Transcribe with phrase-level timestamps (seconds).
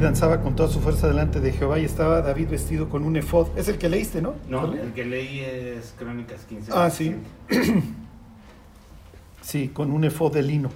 [0.00, 3.16] y danzaba con toda su fuerza delante de Jehová y estaba David vestido con un
[3.16, 3.48] efod.
[3.58, 4.34] Es el que leíste, ¿no?
[4.48, 6.72] No, el que leí es Crónicas 15.
[6.74, 7.16] Ah, sí.
[9.42, 10.70] sí, con un efod de lino.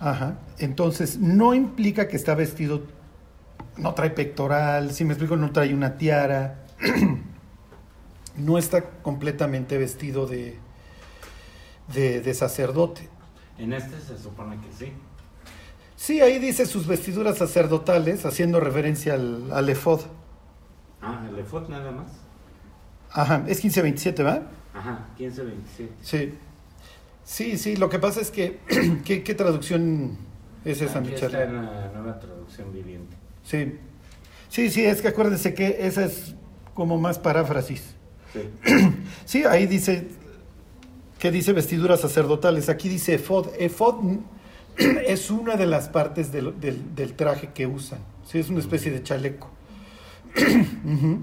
[0.00, 0.38] Ajá.
[0.58, 2.82] Entonces, no implica que está vestido,
[3.76, 6.64] no trae pectoral, si me explico, no trae una tiara.
[8.36, 10.58] no está completamente vestido de,
[11.94, 13.08] de, de sacerdote.
[13.56, 14.92] En este se supone que sí.
[16.04, 20.02] Sí, ahí dice sus vestiduras sacerdotales, haciendo referencia al, al efod.
[21.00, 22.12] Ah, el efod nada más.
[23.10, 24.42] Ajá, es 1527, ¿va?
[24.74, 25.92] Ajá, 1527.
[26.02, 26.34] Sí.
[27.24, 28.60] Sí, sí, lo que pasa es que,
[29.06, 30.18] ¿qué, qué traducción
[30.66, 31.26] es esa, Aquí Michelle?
[31.26, 33.16] está en la nueva traducción viviente.
[33.42, 33.78] Sí.
[34.50, 36.34] Sí, sí, es que acuérdense que esa es
[36.74, 37.82] como más paráfrasis.
[38.34, 38.40] Sí.
[39.24, 40.06] Sí, ahí dice
[41.18, 42.68] que dice vestiduras sacerdotales.
[42.68, 43.48] Aquí dice efod.
[43.58, 44.04] Efod
[45.06, 48.00] es una de las partes del, del- traje que usan.
[48.26, 49.50] Sí, es una especie de chaleco.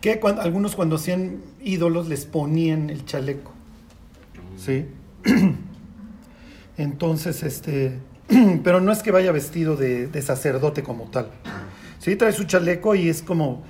[0.00, 3.52] Que algunos cuando hacían ídolos les ponían el chaleco.
[4.56, 4.86] Sí.
[6.76, 7.98] Entonces, este,
[8.64, 11.28] pero no es que vaya vestido de, de sacerdote como tal.
[12.00, 13.62] Sí, trae su chaleco y es como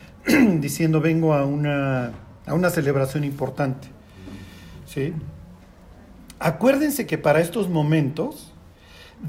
[0.60, 2.12] diciendo vengo a una,
[2.46, 3.88] a una celebración importante.
[4.86, 5.12] Sí.
[6.42, 8.52] Acuérdense que para estos momentos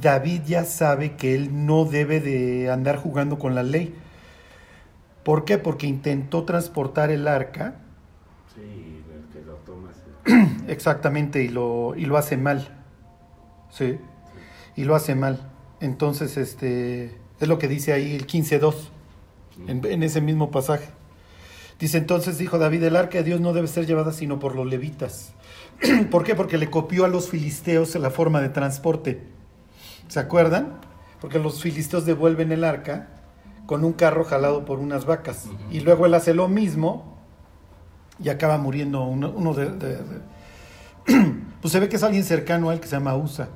[0.01, 3.93] David ya sabe que él no debe de andar jugando con la ley.
[5.23, 5.59] ¿Por qué?
[5.59, 7.75] Porque intentó transportar el arca
[8.55, 9.59] Sí, el que lo
[10.67, 12.83] Exactamente, y lo, y lo hace mal.
[13.69, 13.99] Sí,
[14.75, 15.51] y lo hace mal.
[15.81, 18.89] Entonces, este, es lo que dice ahí el 15.2,
[19.67, 20.89] en, en ese mismo pasaje.
[21.79, 24.65] Dice, entonces dijo David, el arca de Dios no debe ser llevada sino por los
[24.67, 25.33] levitas.
[26.11, 26.35] ¿Por qué?
[26.35, 29.23] Porque le copió a los filisteos la forma de transporte.
[30.07, 30.79] ¿Se acuerdan?
[31.19, 33.09] Porque los filisteos devuelven el arca
[33.65, 35.45] con un carro jalado por unas vacas.
[35.71, 37.17] Y luego él hace lo mismo
[38.23, 40.21] y acaba muriendo uno, uno de, de- de-
[41.61, 43.47] Pues se ve que es alguien cercano a él que se llama Usa.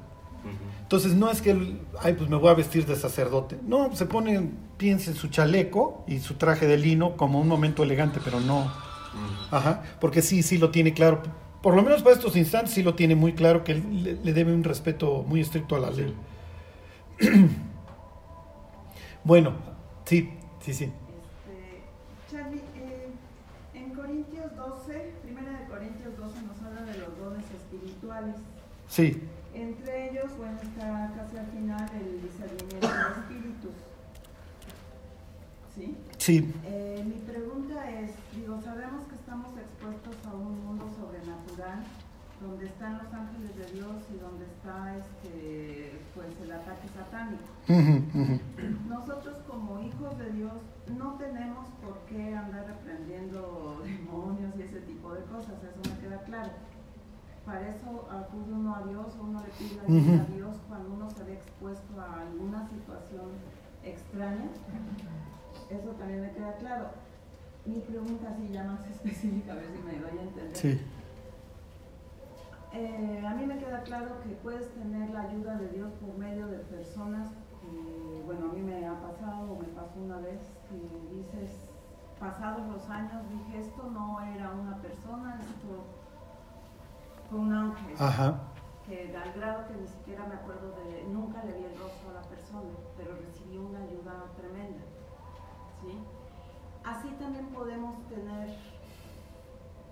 [0.88, 3.58] Entonces no es que él, ay, pues me voy a vestir de sacerdote.
[3.62, 7.84] No, se pone, piensa en su chaleco y su traje de lino como un momento
[7.84, 8.72] elegante, pero no.
[9.52, 11.22] Ajá, porque sí, sí lo tiene claro.
[11.62, 14.34] Por lo menos para estos instantes sí lo tiene muy claro que él le, le
[14.34, 16.14] debe un respeto muy estricto a la ley.
[19.24, 19.52] Bueno,
[20.06, 20.30] sí,
[20.62, 20.86] sí, sí.
[20.86, 23.10] Este, Charlie, eh,
[23.74, 28.36] en Corintios 12, primera de Corintios 12 nos habla de los dones espirituales.
[28.88, 29.22] Sí,
[29.54, 33.76] Entre ellos, bueno, está casi al final el discernimiento de espíritus.
[36.30, 41.86] Eh, mi pregunta es, digo, sabemos que estamos expuestos a un mundo sobrenatural
[42.42, 47.48] donde están los ángeles de Dios y donde está este, pues el ataque satánico.
[48.90, 50.52] Nosotros como hijos de Dios
[50.98, 56.22] no tenemos por qué andar reprendiendo demonios y ese tipo de cosas, eso me queda
[56.24, 56.52] claro.
[57.46, 60.36] Para eso acude uno a Dios uno le pide ayuda a.
[60.36, 63.32] Dios cuando uno se ve expuesto a alguna situación
[63.84, 64.50] extraña.
[65.70, 66.90] Eso también me queda claro.
[67.66, 70.56] Mi pregunta así ya más específica, a ver si me doy a entender.
[70.56, 70.82] sí,
[72.74, 76.48] Eh, a mí me queda claro que puedes tener la ayuda de Dios por medio
[76.48, 77.30] de personas
[77.62, 80.40] que, bueno, a mí me ha pasado o me pasó una vez
[80.70, 80.76] que
[81.16, 81.70] dices,
[82.20, 85.86] pasados los años, dije, esto no era una persona, esto
[87.30, 87.96] fue un ángel.
[88.00, 88.40] ajá,
[88.86, 92.22] Que al grado que ni siquiera me acuerdo de, nunca le vi el rostro a
[92.22, 94.84] la persona, pero recibí una ayuda tremenda.
[95.82, 95.98] ¿sí?
[97.08, 98.50] Así también podemos tener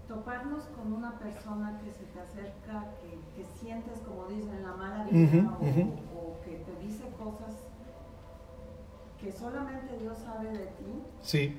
[0.08, 5.06] toparnos con una persona que se te acerca, que, que sientes, como dicen, la mala
[5.06, 5.94] vibra Ujú, o, ujú.
[6.14, 7.56] o que te dice cosas
[9.20, 11.04] que solamente Dios sabe de ti.
[11.22, 11.58] sí,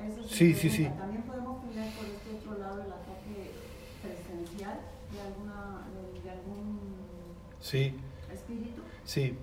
[0.00, 0.84] Esa es Sí, sí, sí.
[0.98, 3.52] También podemos tener por este otro lado el ataque
[4.02, 4.80] presencial
[5.12, 6.80] de, alguna, de, de algún
[7.60, 7.94] sí,
[8.32, 8.82] espíritu.
[9.04, 9.38] sí.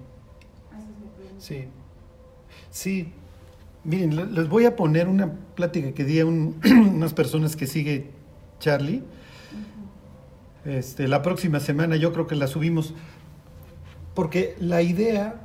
[0.78, 0.86] Es
[1.36, 1.42] mi.
[1.42, 1.70] Sí.
[2.70, 3.14] Sí.
[3.84, 6.60] Miren, le- les voy a poner una plática que di a un-
[6.96, 8.12] unas personas que sigue
[8.60, 9.02] Charlie.
[10.66, 12.94] Este, la próxima semana yo creo que la subimos.
[14.14, 15.42] Porque la idea,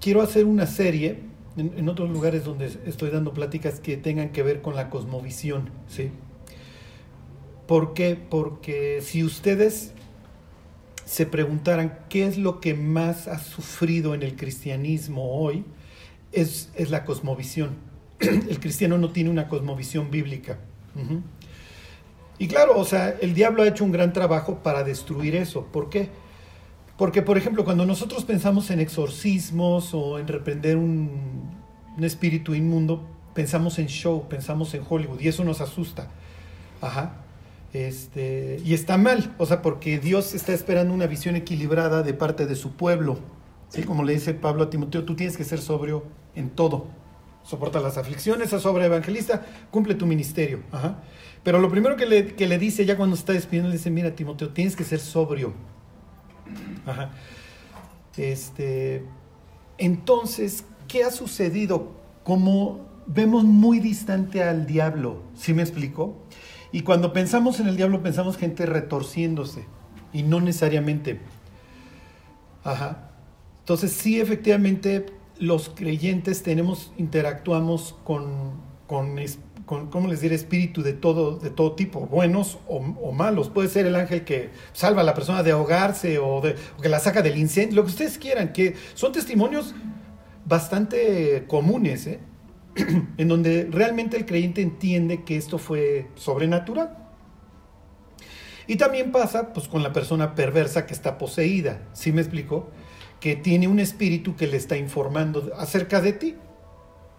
[0.00, 1.20] quiero hacer una serie
[1.56, 5.70] en, en otros lugares donde estoy dando pláticas que tengan que ver con la cosmovisión.
[5.88, 6.10] ¿sí?
[7.66, 8.18] ¿Por qué?
[8.28, 9.92] Porque si ustedes
[11.06, 15.64] se preguntaran qué es lo que más ha sufrido en el cristianismo hoy,
[16.34, 17.76] es, es la cosmovisión.
[18.20, 20.58] El cristiano no tiene una cosmovisión bíblica.
[22.38, 25.66] Y claro, o sea, el diablo ha hecho un gran trabajo para destruir eso.
[25.66, 26.08] ¿Por qué?
[26.96, 31.50] Porque, por ejemplo, cuando nosotros pensamos en exorcismos o en reprender un,
[31.96, 33.04] un espíritu inmundo,
[33.34, 36.08] pensamos en show, pensamos en Hollywood y eso nos asusta.
[36.80, 37.24] Ajá.
[37.72, 42.46] Este, y está mal, o sea, porque Dios está esperando una visión equilibrada de parte
[42.46, 43.18] de su pueblo.
[43.68, 43.82] ¿sí?
[43.82, 46.04] Como le dice Pablo a Timoteo, tú tienes que ser sobrio
[46.34, 46.86] en todo.
[47.42, 50.60] Soporta las aflicciones, a sobre evangelista, cumple tu ministerio.
[50.72, 51.02] Ajá.
[51.42, 54.14] Pero lo primero que le, que le dice ya cuando está despidiendo, le dice, mira
[54.14, 55.52] Timoteo, tienes que ser sobrio.
[56.86, 57.10] Ajá.
[58.16, 59.04] Este,
[59.78, 61.92] entonces, ¿qué ha sucedido?
[62.22, 66.16] Como vemos muy distante al diablo, ¿sí me explico?
[66.72, 69.66] Y cuando pensamos en el diablo, pensamos gente retorciéndose,
[70.12, 71.20] y no necesariamente.
[72.64, 73.10] Ajá.
[73.60, 75.06] Entonces, sí, efectivamente,
[75.38, 78.52] los creyentes tenemos, interactuamos con,
[78.86, 79.16] con,
[79.66, 80.34] ¿cómo les diré?
[80.34, 82.80] Espíritu de todo, de todo tipo, buenos o,
[83.12, 83.48] malos.
[83.48, 87.00] Puede ser el ángel que salva a la persona de ahogarse o, de, que la
[87.00, 89.74] saca del incendio, lo que ustedes quieran, que son testimonios
[90.44, 92.20] bastante comunes, ¿eh?
[93.16, 96.98] en donde realmente el creyente entiende que esto fue sobrenatural.
[98.66, 102.70] Y también pasa pues, con la persona perversa que está poseída, ¿sí me explico?
[103.24, 106.34] Que tiene un espíritu que le está informando acerca de ti,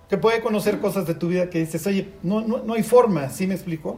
[0.07, 3.27] que puede conocer cosas de tu vida que dices, oye, no, no, no hay forma,
[3.29, 3.97] ¿sí me explico?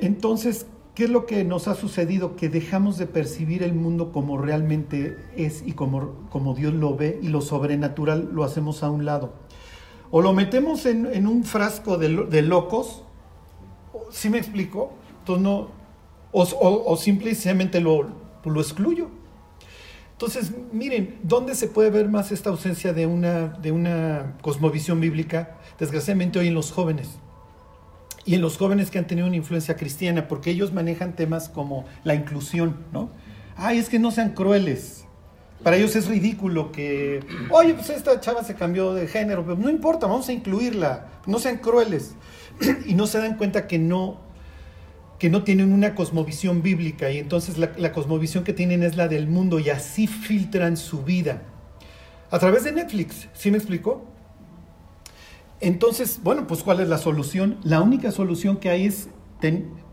[0.00, 0.66] Entonces,
[0.96, 2.34] ¿qué es lo que nos ha sucedido?
[2.34, 7.20] Que dejamos de percibir el mundo como realmente es y como, como Dios lo ve
[7.22, 9.32] y lo sobrenatural lo hacemos a un lado.
[10.10, 13.04] O lo metemos en, en un frasco de, de, locos,
[14.10, 14.90] ¿sí me explico?
[15.20, 15.46] Entonces
[16.32, 18.08] o, o, o simplemente lo,
[18.44, 19.19] lo excluyo.
[20.20, 25.56] Entonces, miren, ¿dónde se puede ver más esta ausencia de una, de una cosmovisión bíblica?
[25.78, 27.08] Desgraciadamente hoy en los jóvenes.
[28.26, 31.86] Y en los jóvenes que han tenido una influencia cristiana, porque ellos manejan temas como
[32.04, 33.08] la inclusión, ¿no?
[33.56, 35.06] Ay, es que no sean crueles.
[35.62, 39.70] Para ellos es ridículo que, oye, pues esta chava se cambió de género, pero no
[39.70, 42.12] importa, vamos a incluirla, no sean crueles.
[42.84, 44.20] Y no se dan cuenta que no,
[45.20, 49.28] que no tienen una cosmovisión bíblica y entonces la, cosmovisión que tienen es la del
[49.28, 51.42] mundo y así filtran su vida.
[52.30, 54.02] A través de Netflix, ¿sí me explicó?
[55.60, 57.58] Entonces, bueno, pues ¿cuál es la solución?
[57.62, 59.10] La única solución que hay es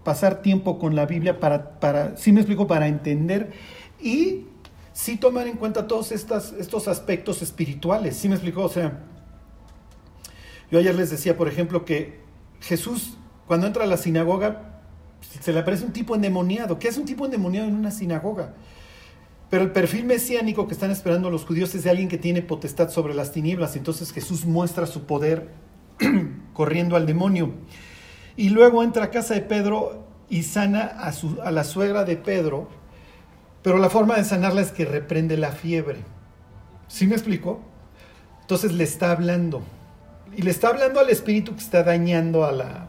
[0.06, 3.52] pasar tiempo con la Biblia para, para, me explico, para entender
[4.02, 4.46] y
[4.94, 8.16] sí tomar en cuenta todos estos aspectos espirituales.
[8.16, 8.64] ¿Sí me explicó?
[8.64, 9.04] O sea,
[10.72, 12.22] yo ayer les decía, por ejemplo, que
[12.62, 14.77] Jesús, cuando entra a la sinagoga,
[15.22, 16.80] se le aparece un tipo endemoniado.
[16.80, 18.54] ¿Qué es un tipo endemoniado en una sinagoga?
[19.50, 22.90] Pero el perfil mesiánico que están esperando los judíos es de alguien que tiene potestad
[22.90, 23.76] sobre las tinieblas.
[23.76, 25.50] Entonces Jesús muestra su poder
[26.54, 27.52] corriendo al demonio.
[28.36, 32.18] Y luego entra a casa de Pedro y sana a, su, a la suegra de
[32.18, 32.68] Pedro.
[33.64, 36.00] Pero la forma de sanarla es que reprende la fiebre.
[36.88, 37.62] ¿Sí me explico?
[38.42, 39.62] Entonces le está hablando.
[40.36, 42.87] Y le está hablando al espíritu que está dañando a la,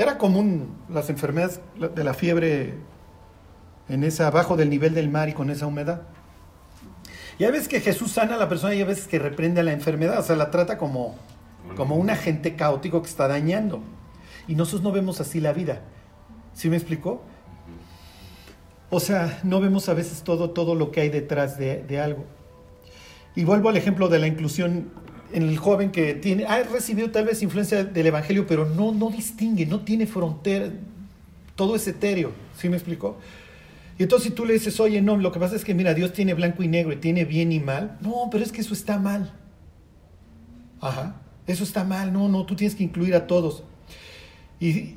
[0.00, 1.60] era común las enfermedades
[1.94, 2.72] de la fiebre
[3.90, 6.02] en esa abajo del nivel del mar y con esa humedad.
[7.38, 9.62] Y hay veces que Jesús sana a la persona y hay veces que reprende a
[9.62, 11.16] la enfermedad, o sea, la trata como,
[11.76, 13.82] como un agente caótico que está dañando.
[14.48, 15.82] Y nosotros no vemos así la vida.
[16.54, 17.22] ¿Sí me explicó?
[18.88, 22.24] O sea, no vemos a veces todo, todo lo que hay detrás de, de algo.
[23.36, 24.92] Y vuelvo al ejemplo de la inclusión
[25.32, 29.66] el joven que tiene, ha recibido tal vez influencia del Evangelio, pero no, no distingue,
[29.66, 30.70] no tiene frontera,
[31.56, 33.18] todo es etéreo, ¿sí me explicó?
[33.98, 36.12] Y entonces si tú le dices, oye, no, lo que pasa es que mira, Dios
[36.12, 38.98] tiene blanco y negro y tiene bien y mal, no, pero es que eso está
[38.98, 39.32] mal.
[40.80, 43.62] Ajá, eso está mal, no, no, tú tienes que incluir a todos.
[44.58, 44.94] Y,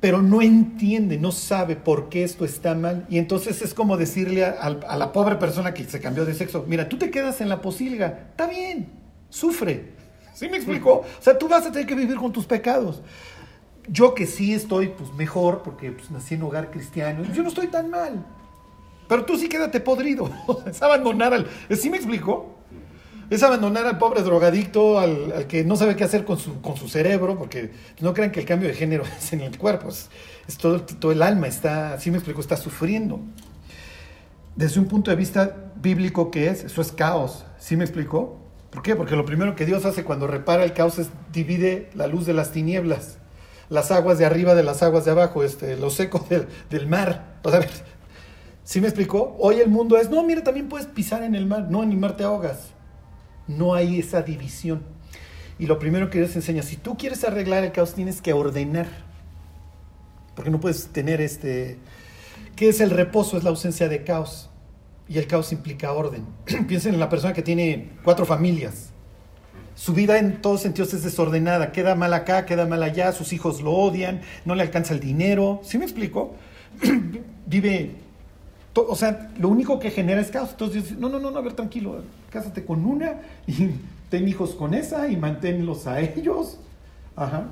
[0.00, 3.06] pero no entiende, no sabe por qué esto está mal.
[3.10, 6.64] Y entonces es como decirle a, a la pobre persona que se cambió de sexo,
[6.66, 8.99] mira, tú te quedas en la posilga, está bien,
[9.30, 9.94] sufre.
[10.34, 11.04] ¿Sí me explico?
[11.18, 13.02] O sea, tú vas a tener que vivir con tus pecados.
[13.88, 17.68] Yo que sí estoy pues mejor porque pues, nací en hogar cristiano, yo no estoy
[17.68, 18.24] tan mal.
[19.08, 20.30] Pero tú sí quédate podrido.
[20.66, 21.46] es abandonar al...
[21.76, 22.56] ¿Sí me explico?
[23.28, 26.88] Es abandonar al pobre drogadicto, al, que no sabe qué hacer con su, con su
[26.88, 27.70] cerebro, porque
[28.00, 30.08] no crean que el cambio de género es en el cuerpo, es,
[30.58, 33.20] todo, todo, el alma, está, sí me explico, está sufriendo.
[34.56, 36.64] Desde un punto de vista bíblico, ¿qué es?
[36.64, 38.39] Eso es caos, ¿sí me explicó?
[38.70, 38.94] ¿Por qué?
[38.94, 42.32] Porque lo primero que Dios hace cuando repara el caos es divide la luz de
[42.32, 43.18] las tinieblas,
[43.68, 46.24] las aguas de arriba de las aguas de abajo, este, lo seco
[46.70, 47.38] del, mar.
[47.42, 47.66] O sea,
[48.62, 49.36] ¿sí me explicó?
[49.40, 52.70] Hoy el mundo es, no, mira, también puedes pisar en el mar, no, en ahogas.
[53.48, 54.82] No hay esa división.
[55.58, 58.86] Y lo primero que Dios enseña, si tú quieres arreglar el caos, tienes que ordenar.
[60.36, 61.78] Porque no puedes tener este...
[62.54, 63.36] ¿Qué es el reposo?
[63.36, 64.49] Es la ausencia de caos.
[65.10, 66.24] Y el caos implica orden.
[66.68, 68.90] Piensen en la persona que tiene cuatro familias.
[69.74, 71.72] Su vida en todos sentidos es desordenada.
[71.72, 75.60] Queda mal acá, queda mal allá, sus hijos lo odian, no le alcanza el dinero.
[75.64, 76.34] ¿Sí me explico?
[77.46, 77.96] Vive,
[78.74, 80.50] o sea, lo único que genera es caos.
[80.52, 83.70] Entonces dice, no, no, no, no, a ver, tranquilo, cásate con una y
[84.10, 86.60] ten hijos con esa y manténlos a ellos.
[87.16, 87.48] Ajá.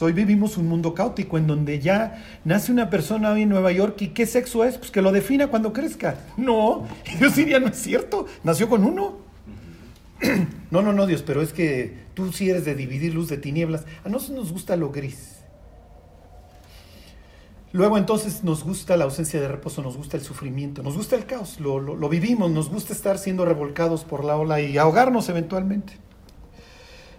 [0.00, 4.02] Hoy vivimos un mundo caótico en donde ya nace una persona hoy en Nueva York
[4.02, 4.76] y ¿qué sexo es?
[4.76, 6.16] Pues que lo defina cuando crezca.
[6.36, 6.86] No,
[7.20, 9.18] yo diría, no es cierto, nació con uno.
[10.70, 13.84] No, no, no, Dios, pero es que tú sí eres de dividir luz de tinieblas.
[14.02, 15.36] A nosotros nos gusta lo gris.
[17.70, 21.26] Luego entonces nos gusta la ausencia de reposo, nos gusta el sufrimiento, nos gusta el
[21.26, 26.03] caos, lo, lo vivimos, nos gusta estar siendo revolcados por la ola y ahogarnos eventualmente.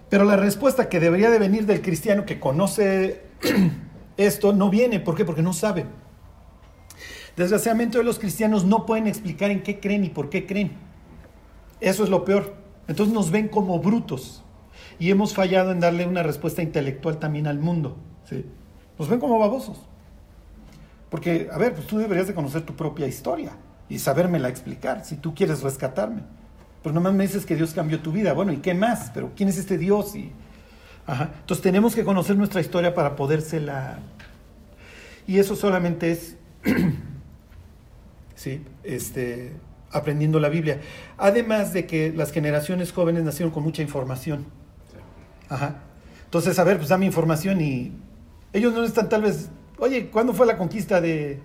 [0.09, 3.23] Pero la respuesta que debería de venir del cristiano que conoce
[4.17, 4.99] esto no viene.
[4.99, 5.25] ¿Por qué?
[5.25, 5.85] Porque no sabe.
[7.35, 10.71] Desgraciadamente los cristianos no pueden explicar en qué creen y por qué creen.
[11.81, 12.55] Eso es lo peor.
[12.87, 14.43] Entonces nos ven como brutos.
[14.99, 17.97] Y hemos fallado en darle una respuesta intelectual también al mundo.
[18.29, 18.45] ¿sí?
[18.97, 19.81] Nos ven como babosos.
[21.09, 23.53] Porque, a ver, pues tú deberías de conocer tu propia historia
[23.89, 26.23] y sabérmela explicar si tú quieres rescatarme.
[26.85, 28.33] Pues nomás me dices que Dios cambió tu vida.
[28.33, 29.09] Bueno, ¿y qué más?
[29.11, 30.15] Pero ¿quién es este Dios?
[30.15, 30.31] Y,
[31.07, 33.97] Entonces tenemos que conocer nuestra historia para podérsela...
[35.25, 36.37] Y eso solamente es,
[38.35, 38.63] ¿sí?
[38.83, 39.53] Este,
[39.91, 40.79] aprendiendo la Biblia.
[41.17, 44.45] Además de que las generaciones jóvenes nacieron con mucha información.
[45.49, 45.77] Ajá.
[46.25, 47.93] Entonces, a ver, pues dame información y
[48.53, 49.49] ellos no están tal vez,
[49.79, 51.39] oye, ¿cuándo fue la conquista de...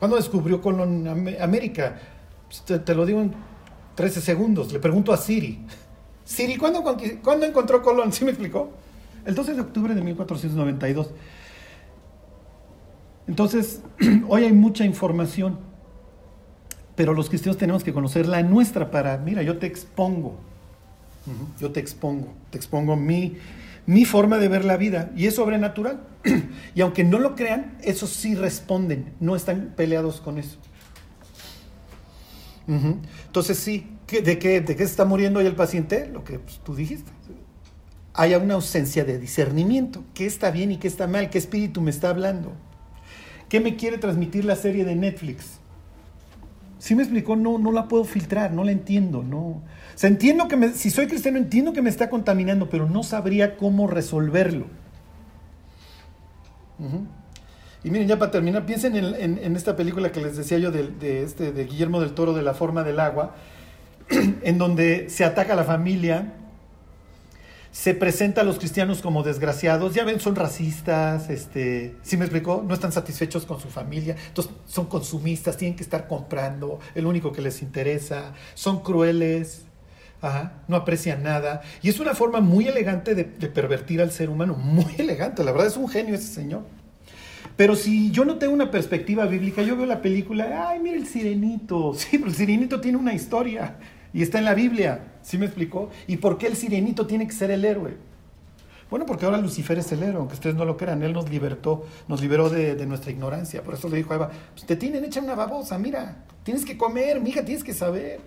[0.00, 1.06] ¿Cuándo descubrió Colón
[1.40, 2.00] América?
[2.48, 3.32] Pues te, te, lo digo en
[3.96, 4.72] 13 segundos.
[4.72, 5.58] Le pregunto a Siri.
[6.24, 6.84] Siri, ¿cuándo,
[7.22, 8.12] ¿cuándo encontró Colón?
[8.12, 8.70] ¿Sí me explicó?
[9.24, 11.10] El 12 de octubre de 1492.
[13.26, 13.80] Entonces,
[14.28, 15.58] hoy hay mucha información,
[16.94, 20.36] pero los cristianos tenemos que conocer la nuestra para, mira, yo te expongo,
[21.58, 23.36] yo te expongo, te expongo mi,
[23.84, 26.00] mi forma de ver la vida y es sobrenatural.
[26.74, 30.58] y aunque no lo crean, eso sí responden, no están peleados con eso.
[32.68, 36.08] Entonces sí, ¿de qué, ¿de qué está muriendo hoy el paciente?
[36.12, 37.10] Lo que pues, tú dijiste.
[38.14, 40.02] Hay una ausencia de discernimiento.
[40.14, 41.30] ¿Qué está bien y qué está mal?
[41.30, 42.52] ¿Qué espíritu me está hablando?
[43.48, 45.58] ¿Qué me quiere transmitir la serie de Netflix?
[46.78, 49.62] Si me explicó, no, no la puedo filtrar, no la entiendo, no.
[50.02, 54.66] Entiendo que si soy cristiano, entiendo que me está contaminando, pero no sabría cómo resolverlo.
[57.86, 61.52] Y miren, ya para terminar, piensen en, esta película que les decía yo de, este,
[61.52, 63.36] de Guillermo del Toro, de La forma del agua,
[64.42, 66.32] en donde se ataca a la familia,
[67.70, 72.64] se presenta a los cristianos como desgraciados, ya ven, son racistas, este, ¿sí me explicó?
[72.66, 77.30] No están satisfechos con su familia, entonces son consumistas, tienen que estar comprando, el único
[77.30, 79.62] que les interesa, son crueles,
[80.66, 84.92] no aprecian nada, y es una forma muy elegante de pervertir al ser humano, muy
[84.98, 86.64] elegante, la verdad es un genio ese señor.
[87.56, 91.06] Pero si yo no tengo una perspectiva bíblica, yo veo la película, ay, mira el
[91.06, 91.94] sirenito.
[91.96, 93.78] Sí, pero el sirenito tiene una historia
[94.12, 95.14] y está en la Biblia.
[95.22, 95.90] ¿Sí me explicó?
[96.06, 97.96] ¿Y por qué el sirenito tiene que ser el héroe?
[98.88, 101.84] Bueno, porque ahora Lucifer es el héroe, aunque ustedes no lo crean, él nos libertó,
[102.06, 103.62] nos liberó de, nuestra ignorancia.
[103.62, 106.76] Por eso le dijo a Eva, pues te tienen hecha una babosa, mira, tienes que
[106.78, 108.20] comer, mija, tienes que saber.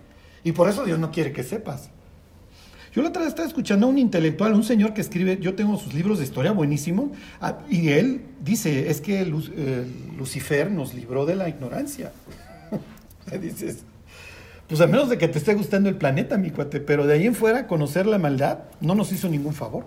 [0.43, 1.91] Y por eso Dios no quiere que sepas.
[2.93, 5.77] Yo la otra vez estaba escuchando a un intelectual, un señor que escribe, yo tengo
[5.77, 11.35] sus libros de historia buenísimos, ah, y él dice, es que Lucifer nos libró de
[11.35, 12.11] la ignorancia.
[13.31, 13.83] Le dices,
[14.67, 17.27] pues a menos de que te esté gustando el planeta, mi cuate, pero de ahí
[17.27, 19.85] en fuera conocer la maldad no nos hizo ningún favor.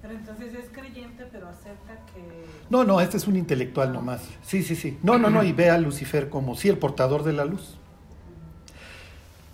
[0.00, 2.20] Pero entonces es creyente, pero acepta que...
[2.68, 4.22] No, no, este es un intelectual nomás.
[4.42, 4.96] Sí, sí, sí.
[5.02, 7.79] No, no, no, y ve a Lucifer como, sí, el portador de la luz.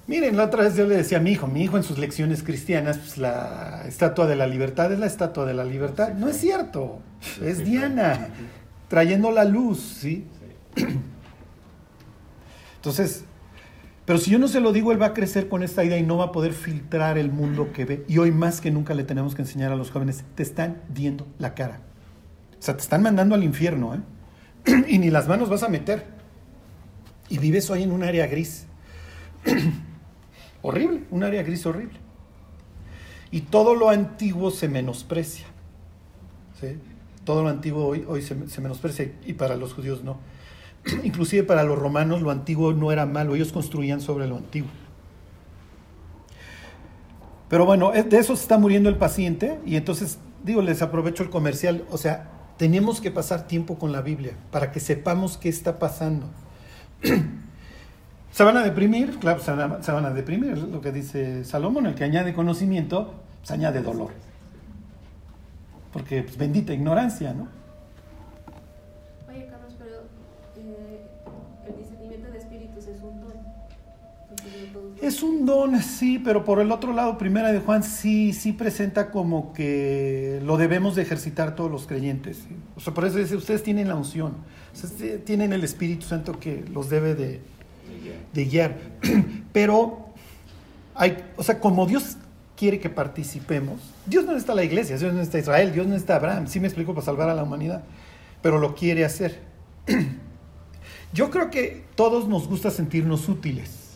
[0.06, 2.44] Miren, la otra vez yo le decía a mi hijo, mi hijo en sus lecciones
[2.44, 6.14] cristianas, pues la estatua de la libertad es la estatua de la libertad.
[6.14, 7.00] No es cierto,
[7.42, 8.28] es Diana,
[8.88, 10.24] trayendo la luz, ¿sí?
[12.76, 13.24] Entonces,
[14.04, 16.04] pero si yo no se lo digo, él va a crecer con esta idea y
[16.04, 18.04] no va a poder filtrar el mundo que ve.
[18.06, 21.26] Y hoy más que nunca le tenemos que enseñar a los jóvenes, te están viendo
[21.38, 21.80] la cara.
[22.56, 24.84] O sea, te están mandando al infierno, ¿eh?
[24.88, 26.04] y ni las manos vas a meter.
[27.28, 28.66] Y vives hoy en un área gris.
[30.66, 31.98] horrible, un área gris horrible.
[33.30, 35.46] Y todo lo antiguo se menosprecia.
[37.24, 40.18] Todo lo antiguo hoy, hoy se, menosprecia y para los judíos no.
[41.04, 44.70] Inclusive para los romanos lo antiguo no era malo, ellos construían sobre lo antiguo.
[47.48, 51.30] Pero bueno, de eso se está muriendo el paciente y entonces, digo, les aprovecho el
[51.30, 55.78] comercial, o sea, tenemos que pasar tiempo con la Biblia para que sepamos qué está
[55.78, 56.26] pasando.
[58.36, 60.92] Se van a deprimir, claro, se van a, se van a deprimir, es lo que
[60.92, 64.10] dice Salomón, el que añade conocimiento, se añade dolor.
[65.90, 67.48] Porque pues, bendita ignorancia, ¿no?
[69.26, 70.02] Oye, Carlos, pero
[70.58, 71.06] eh,
[71.66, 73.32] el discernimiento de espíritus es un don.
[75.00, 79.10] Es un don, sí, pero por el otro lado, Primera de Juan sí, sí presenta
[79.10, 82.44] como que lo debemos de ejercitar todos los creyentes.
[82.46, 82.54] ¿sí?
[82.76, 84.34] O sea, por eso dice, ustedes tienen la unción,
[84.74, 87.40] sí, tienen el Espíritu Santo que los debe de,
[88.32, 88.76] de guiar.
[89.52, 90.06] Pero,
[90.94, 92.16] hay, o sea, como Dios
[92.56, 96.16] quiere que participemos, Dios no necesita la iglesia, Dios no necesita Israel, Dios no necesita
[96.16, 97.82] Abraham, sí me explico, para salvar a la humanidad,
[98.42, 99.40] pero lo quiere hacer.
[101.12, 103.86] Yo creo que todos nos gusta sentirnos útiles.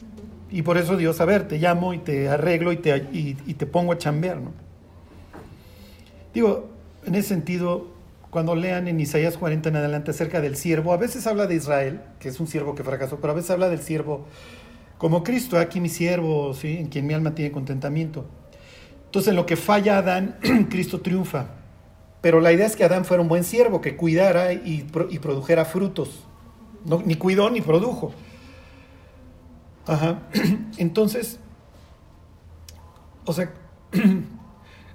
[0.51, 3.67] Y por eso Dios, a ver, te llamo y te arreglo y te, y, te
[3.67, 4.41] pongo a chambear.
[6.35, 6.71] Digo,
[7.07, 7.89] en ese sentido,
[8.31, 12.01] cuando lean en Isaías 40 en adelante acerca del siervo, a veces habla de Israel,
[12.19, 14.27] que es un siervo que fracasó, pero a veces habla del siervo
[14.99, 16.77] como Cristo, aquí mi siervo, ¿sí?
[16.79, 18.27] en quien mi alma tiene contentamiento.
[19.07, 20.37] Entonces, en lo que falla Adán,
[20.71, 21.47] Cristo triunfa.
[22.21, 25.19] Pero la idea es que Adán fuera un buen siervo, que cuidara y, pro- y
[25.19, 26.25] produjera frutos.
[27.07, 28.13] Ni cuidó ni produjo.
[29.87, 30.21] Ajá.
[30.77, 31.41] Entonces,
[33.25, 33.53] o sea,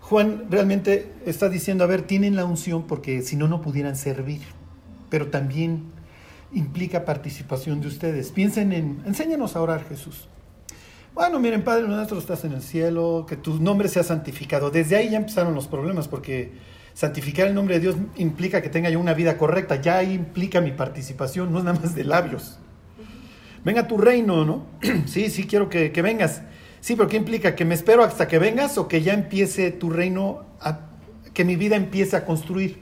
[0.06, 4.42] Juan realmente está diciendo, a ver, tienen la unción porque si no, no pudieran servir.
[5.10, 5.86] Pero también
[6.54, 8.32] implica participación de ustedes.
[8.32, 10.28] Piensen en, enséñanos a orar, Jesús.
[11.16, 14.70] Bueno, miren, Padre nuestro, estás en el cielo, que tu nombre sea santificado.
[14.70, 16.52] Desde ahí ya empezaron los problemas, porque
[16.94, 19.82] santificar el nombre de Dios implica que tenga yo una vida correcta.
[19.82, 22.60] Ya ahí implica mi participación, no es nada más de labios.
[23.64, 24.68] Venga tu reino, ¿no?
[25.08, 26.44] sí, sí, quiero que, que vengas.
[26.86, 27.56] Sí, pero ¿qué implica?
[27.56, 30.46] ¿Que me espero hasta que vengas o que ya empiece tu reino,
[31.34, 32.78] que mi vida empiece a construir?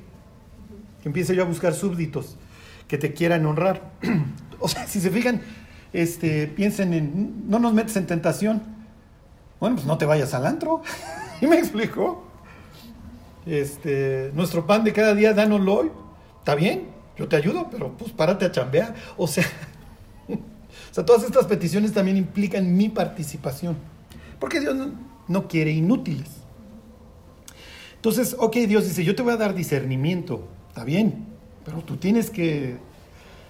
[1.01, 2.35] Que empiece yo a buscar súbditos
[2.89, 3.93] que te quieran honrar.
[4.59, 5.41] o sea, si se fijan,
[5.93, 8.61] este, piensen en, no nos metes en tentación.
[9.61, 10.81] Bueno, pues no te vayas al antro.
[11.41, 12.25] ¿Y me explico?
[13.45, 15.91] Este, nuestro pan de cada día, dánoslo hoy.
[16.39, 18.95] Está bien, yo te ayudo, pero pues párate a chambear.
[19.15, 19.45] O sea,
[21.05, 23.92] todas estas peticiones también implican mi participación.
[24.43, 24.75] Porque Dios
[25.29, 26.27] no, quiere inútiles.
[27.95, 31.27] Entonces, ok, Dios dice, yo te voy a dar discernimiento, está bien,
[31.63, 32.75] pero tú tienes que,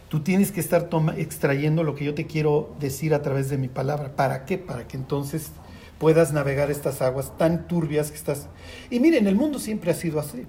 [0.08, 3.58] tú tienes que estar toma- extrayendo lo que yo te quiero decir a través de
[3.58, 4.16] mi palabra.
[4.16, 4.60] ¿Para qué?
[4.60, 5.50] Para que entonces
[5.98, 8.48] puedas navegar estas aguas tan turbias que estás...
[8.92, 10.46] Y miren, el mundo siempre ha sido así.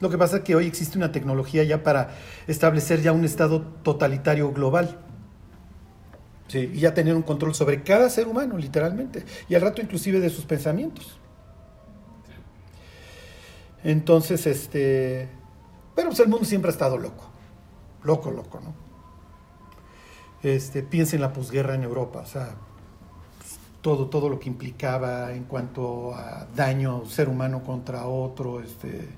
[0.00, 2.16] Lo que pasa es que hoy existe una tecnología ya para
[2.48, 4.98] establecer ya un estado totalitario global.
[6.48, 9.24] Sí, y ya tener un control sobre cada ser humano, literalmente.
[9.48, 11.18] Y al rato inclusive de sus pensamientos.
[13.84, 15.28] Entonces, este...
[15.94, 17.28] Pero pues el mundo siempre ha estado loco.
[18.02, 18.74] Loco, loco, ¿no?
[20.42, 22.54] Este, piensa en la posguerra en Europa, o sea,
[23.82, 29.08] todo, todo lo que implicaba en cuanto a daño ser humano contra otro, este,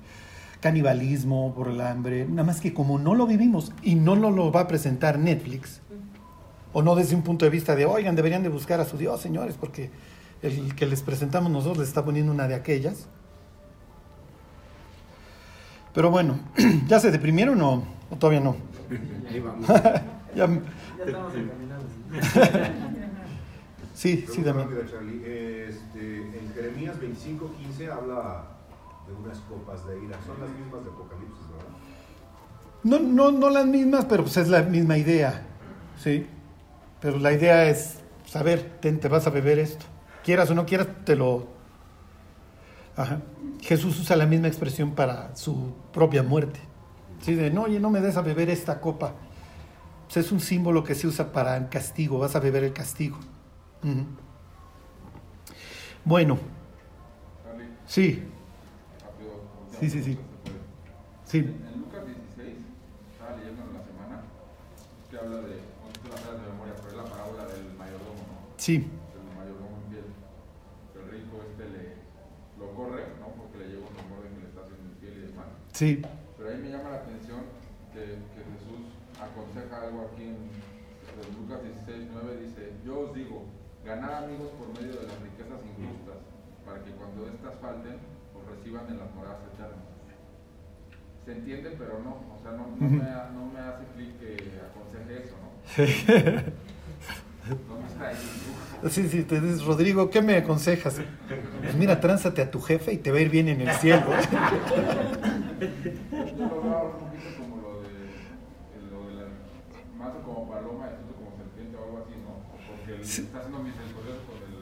[0.61, 4.51] canibalismo por el hambre, nada más que como no lo vivimos y no lo, lo
[4.51, 5.80] va a presentar Netflix,
[6.73, 9.19] o no desde un punto de vista de, oigan, deberían de buscar a su Dios,
[9.21, 9.89] señores, porque
[10.41, 13.07] el que les presentamos nosotros les está poniendo una de aquellas.
[15.93, 16.39] Pero bueno,
[16.87, 18.55] ¿ya se deprimieron o, o todavía no?
[19.29, 19.67] Ahí vamos.
[20.33, 21.83] Ya- Ya estamos encaminados.
[23.93, 24.41] sí, sí,
[24.89, 25.21] Charlie.
[25.25, 28.43] Este, en Jeremías 25:15 habla
[29.07, 30.17] de unas copas de ira.
[30.25, 31.67] Son las mismas de Apocalipsis, ¿verdad?
[32.83, 35.41] No, no, no las mismas, pero pues es la misma idea,
[36.01, 36.25] ¿sí?
[37.01, 39.85] Pero la idea es, saber, te, te vas a beber esto.
[40.23, 41.47] Quieras o no quieras, te lo...
[42.95, 43.21] Ajá.
[43.61, 46.59] Jesús usa la misma expresión para su propia muerte.
[47.21, 49.13] Sí, de, no, oye, no me des a beber esta copa.
[50.05, 53.17] Pues es un símbolo que se usa para el castigo, vas a beber el castigo.
[56.03, 56.37] Bueno,
[57.85, 58.23] sí,
[59.79, 60.17] Sí, sí, sí.
[61.25, 62.55] sí, En Lucas 16,
[63.13, 64.21] estaba leyendo en la semana,
[65.09, 67.45] que habla de, no sé si te la sabes de memoria, pero es la parábola
[67.45, 68.50] del mayordomo, ¿no?
[68.61, 70.05] Sí, El mayordomo infiel.
[70.93, 71.97] El rico este le,
[72.61, 73.33] lo corre, ¿no?
[73.33, 75.49] Porque le llega un rumor de que le está haciendo infiel y demás.
[75.73, 76.01] sí.
[76.37, 77.41] Pero ahí me llama la atención
[77.93, 78.01] que,
[78.33, 78.81] que Jesús
[79.17, 83.45] aconseja algo aquí en, en Lucas 16, 9, dice, yo os digo,
[83.85, 86.17] ganad amigos por medio de las riquezas injustas,
[86.65, 87.97] para que cuando éstas falten,
[88.33, 89.85] os reciban en las moradas eternas.
[91.25, 93.05] Se entiende, pero no, o sea, no, no, me,
[93.37, 95.49] no me hace clic que aconseje eso, ¿no?
[97.69, 98.17] ¿Dónde está ahí?
[98.89, 100.95] Sí, sí, te dices, Rodrigo, ¿qué me aconsejas?
[101.61, 104.01] Pues mira, tránzate a tu jefe y te va a ir bien en el cielo.
[104.01, 104.17] Yo
[106.47, 107.89] lo veo un poquito como lo de,
[108.89, 109.27] lo de la,
[109.97, 112.31] más como paloma y esto como como serpiente o algo así, ¿no?
[112.67, 113.21] Porque él Sí.
[113.21, 114.53] está siendo misericordioso con el,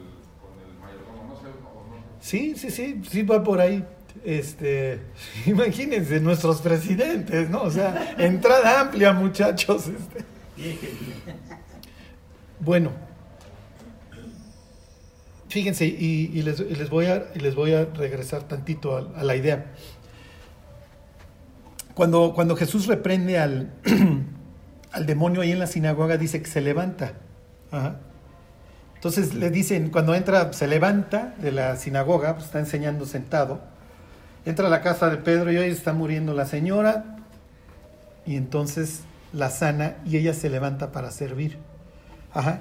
[0.41, 2.27] con el mayordomo, no sé, o no sé.
[2.27, 3.85] Sí, sí, sí, sí va por ahí.
[4.25, 4.99] Este,
[5.45, 7.61] imagínense nuestros presidentes, ¿no?
[7.63, 9.87] O sea, entrada amplia, muchachos.
[9.87, 10.25] este.
[12.61, 12.91] Bueno,
[15.49, 19.73] fíjense, y, les, les voy a, les voy a regresar tantito a, a la idea.
[21.93, 23.73] Cuando, cuando Jesús reprende al,
[24.91, 27.13] al demonio ahí en la sinagoga, dice que se levanta.
[28.95, 33.61] Entonces le dicen, cuando entra, se levanta de la sinagoga, pues está enseñando sentado,
[34.45, 37.17] entra a la casa de Pedro y hoy está muriendo la señora,
[38.25, 41.57] y entonces la sana y ella se levanta para servir.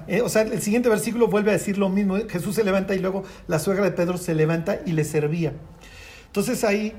[0.07, 2.17] Eh, o sea, el siguiente versículo vuelve a decir lo mismo.
[2.27, 5.53] Jesús se levanta y luego la suegra de Pedro se levanta y le servía.
[6.27, 6.93] Entonces ahí,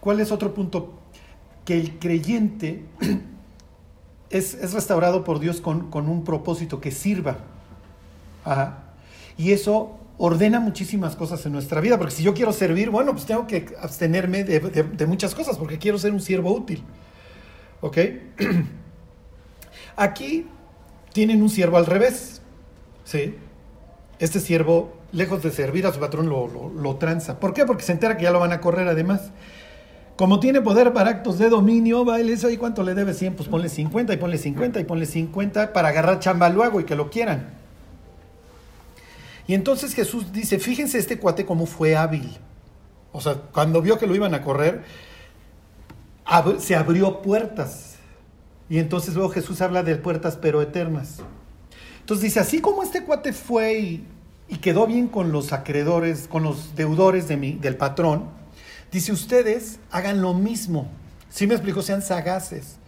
[0.00, 0.98] ¿cuál es otro punto?
[1.64, 2.84] Que el creyente
[4.30, 7.38] es, es restaurado por Dios con, con un propósito, que sirva.
[9.36, 13.26] Y eso ordena muchísimas cosas en nuestra vida, porque si yo quiero servir, bueno, pues
[13.26, 16.82] tengo que abstenerme de, de- de muchas cosas, porque quiero ser un siervo útil.
[17.80, 17.98] ¿Ok?
[19.96, 20.46] Aquí
[21.14, 22.42] tienen un siervo al revés.
[23.04, 23.36] ¿Sí?
[24.18, 27.38] Este siervo, lejos de servir a su patrón, lo, tranza.
[27.38, 27.64] ¿Por qué?
[27.64, 29.30] Porque se entera que ya lo van a correr además.
[30.16, 33.34] Como tiene poder para actos de dominio, va y le ¿cuánto le debe 100?
[33.34, 36.96] Pues ponle 50 y ponle 50 y ponle 50 para agarrar chamba luego y que
[36.96, 37.54] lo quieran.
[39.46, 42.36] Y entonces Jesús dice, fíjense este cuate cómo fue hábil.
[43.12, 44.82] O sea, cuando vio que lo iban a correr,
[46.58, 47.93] se abrió puertas.
[48.74, 51.18] Y entonces luego Jesús habla de puertas pero eternas.
[52.00, 54.04] Entonces dice, así como este cuate fue y,
[54.60, 58.30] quedó bien con los acreedores, con los deudores de mi, del patrón,
[58.90, 60.88] dice, ustedes hagan lo mismo.
[61.28, 62.78] Si me explico, sean sagaces.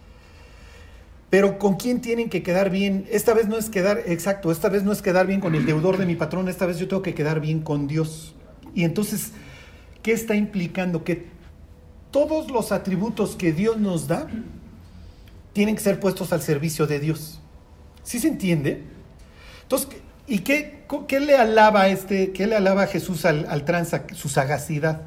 [1.29, 3.07] Pero ¿con quién tienen que quedar bien?
[3.09, 5.95] Esta vez no es quedar, exacto, esta vez no es quedar bien con el deudor
[5.95, 8.35] de mi patrón, esta vez yo tengo que quedar bien con Dios.
[8.75, 9.31] Y entonces,
[10.03, 11.05] ¿qué está implicando?
[11.05, 11.27] Que
[12.11, 14.27] todos los atributos que Dios nos da
[15.57, 17.39] tienen que ser puestos al servicio de Dios.
[18.03, 18.83] ¿Sí se entiende?
[19.63, 19.89] Entonces,
[20.27, 23.65] ¿y qué, qué le alaba este, qué le alaba Jesús al, al?
[24.13, 25.01] Su sagacidad,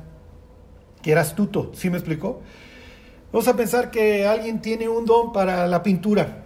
[1.02, 2.42] que era astuto, ¿sí me explicó?
[3.30, 6.42] Vamos a pensar que alguien tiene un don para la pintura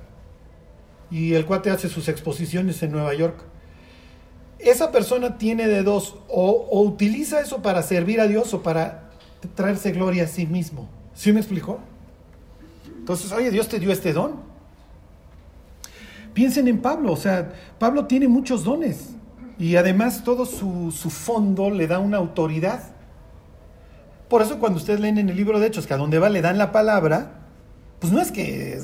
[1.11, 3.43] y el cuate hace sus exposiciones en Nueva York.
[4.59, 9.13] Esa persona tiene de dos, o, o utiliza eso para servir a Dios o para
[9.55, 10.91] traerse gloria a sí mismo.
[11.15, 11.81] ¿Sí me explicó?
[13.05, 14.37] Entonces, oye, Dios te dio este don.
[16.33, 19.11] Piensen en Pablo, o sea, Pablo tiene muchos dones
[19.59, 22.81] y además todo su, su fondo le da una autoridad.
[24.31, 26.41] Por eso cuando ustedes leen en el libro de Hechos que a donde va le
[26.41, 27.43] dan la palabra,
[27.99, 28.81] pues no es que,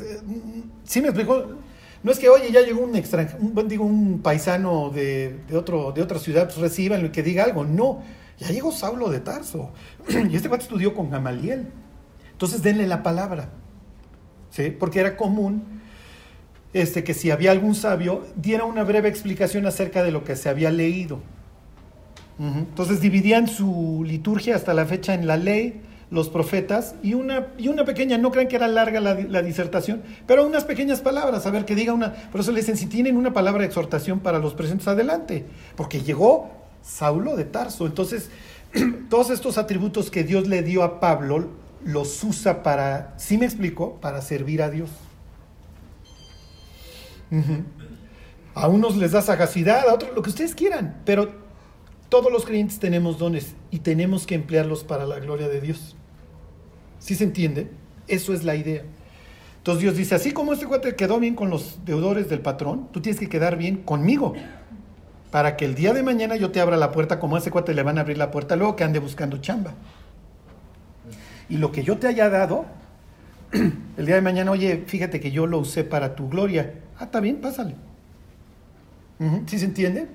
[0.85, 1.47] sí me explico,
[2.03, 6.03] no es que, oye, ya llegó un extranjero, digo, un paisano de, de, otro, de
[6.03, 7.65] otra ciudad, pues reciban y que diga algo.
[7.65, 8.03] No,
[8.39, 9.73] ya llegó Saulo de Tarso
[10.31, 11.69] y este cuate estudió con Gamaliel.
[12.33, 13.49] Entonces denle la palabra,
[14.51, 14.71] ¿sí?
[14.71, 15.81] Porque era común
[16.73, 20.49] este, que si había algún sabio, diera una breve explicación acerca de lo que se
[20.49, 21.21] había leído.
[22.39, 27.69] Entonces dividían su liturgia hasta la fecha en la ley, los profetas y una, y
[27.69, 31.51] una pequeña, no crean que era larga la, la, disertación, pero unas pequeñas palabras, a
[31.51, 34.39] ver que diga una, por eso le dicen, si tienen una palabra de exhortación para
[34.39, 35.45] los presentes, adelante,
[35.77, 36.51] porque llegó
[36.83, 38.31] Saulo de Tarso, entonces
[39.11, 41.47] todos estos atributos que Dios le dio a Pablo,
[41.85, 43.95] los usa para, ¿sí me explico?
[44.01, 44.91] Para servir a Dios.
[48.55, 51.31] A unos les da sagacidad, a otros lo que ustedes quieran, pero
[52.09, 55.97] todos los creyentes tenemos dones y tenemos que emplearlos para la gloria de Dios.
[56.99, 57.71] ¿Sí se entiende?
[58.09, 58.83] Eso es la idea.
[59.59, 63.01] Entonces Dios dice, así como este cuate quedó bien con los deudores del patrón, tú
[63.01, 64.35] tienes que quedar bien conmigo.
[65.31, 67.73] Para que el día de mañana yo te abra la puerta, como a ese cuate
[67.73, 69.75] le van a abrir la puerta, luego que ande buscando chamba.
[71.51, 72.65] Y lo que yo te haya dado,
[73.53, 76.75] el día de mañana, oye, fíjate que yo lo usé para tu gloria.
[76.99, 77.75] Ah, está bien, pásale.
[79.47, 80.07] ¿Sí se entiende?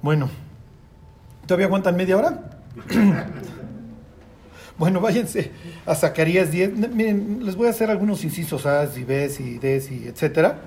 [0.00, 0.30] Bueno,
[1.46, 2.50] ¿todavía aguantan media hora?
[4.78, 5.50] bueno, váyanse
[5.84, 6.94] a Zacarías 10.
[6.94, 10.60] Miren, les voy a hacer algunos incisos A y B y D y etcétera,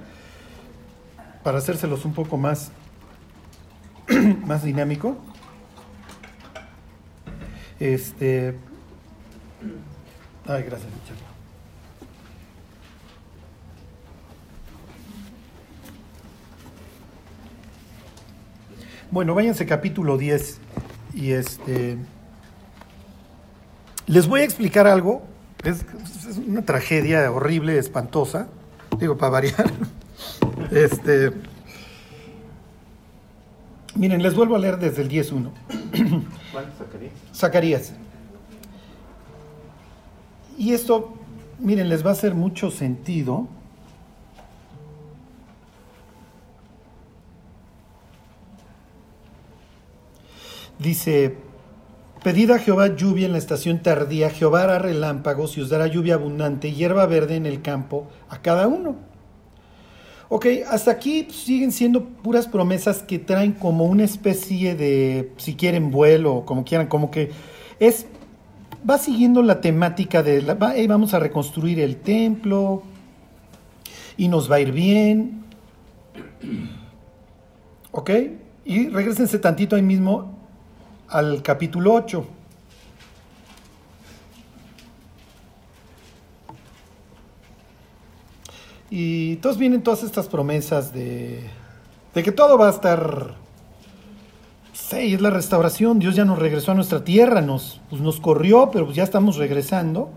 [1.41, 2.71] para hacérselos un poco más,
[4.45, 5.17] más dinámico.
[7.79, 8.68] Este.
[10.49, 11.17] Ay, gracias, Richard.
[19.11, 20.59] Bueno, váyanse capítulo 10
[21.13, 21.97] y este...
[24.07, 25.21] Les voy a explicar algo,
[25.63, 25.85] es,
[26.27, 28.47] es una tragedia horrible, espantosa,
[28.97, 29.71] digo, para variar.
[30.71, 31.31] Este.
[33.95, 35.51] Miren, les vuelvo a leer desde el 10.1.
[36.51, 37.09] ¿Cuál sacaría?
[37.33, 37.93] Zacarías.
[40.59, 41.13] Y esto,
[41.57, 43.47] miren, les va a hacer mucho sentido.
[50.77, 51.37] Dice,
[52.23, 56.15] pedid a Jehová lluvia en la estación tardía, Jehová hará relámpagos y os dará lluvia
[56.15, 58.97] abundante, hierba verde en el campo a cada uno.
[60.27, 65.89] Ok, hasta aquí siguen siendo puras promesas que traen como una especie de, si quieren,
[65.89, 67.31] vuelo, como quieran, como que
[67.79, 68.07] es,
[68.87, 72.83] va siguiendo la temática de, la- va- vamos a reconstruir el templo
[74.17, 75.43] y nos va a ir bien.
[77.91, 78.11] Ok,
[78.65, 80.37] y regresense tantito ahí mismo
[81.07, 82.23] al capítulo 8.
[88.89, 91.43] Y todos vienen todas estas promesas de,
[92.13, 93.35] de que todo va a estar...
[94.89, 95.99] Sí, es la restauración.
[95.99, 99.37] Dios ya nos regresó a nuestra tierra, nos, pues nos corrió, pero pues ya estamos
[99.37, 100.09] regresando.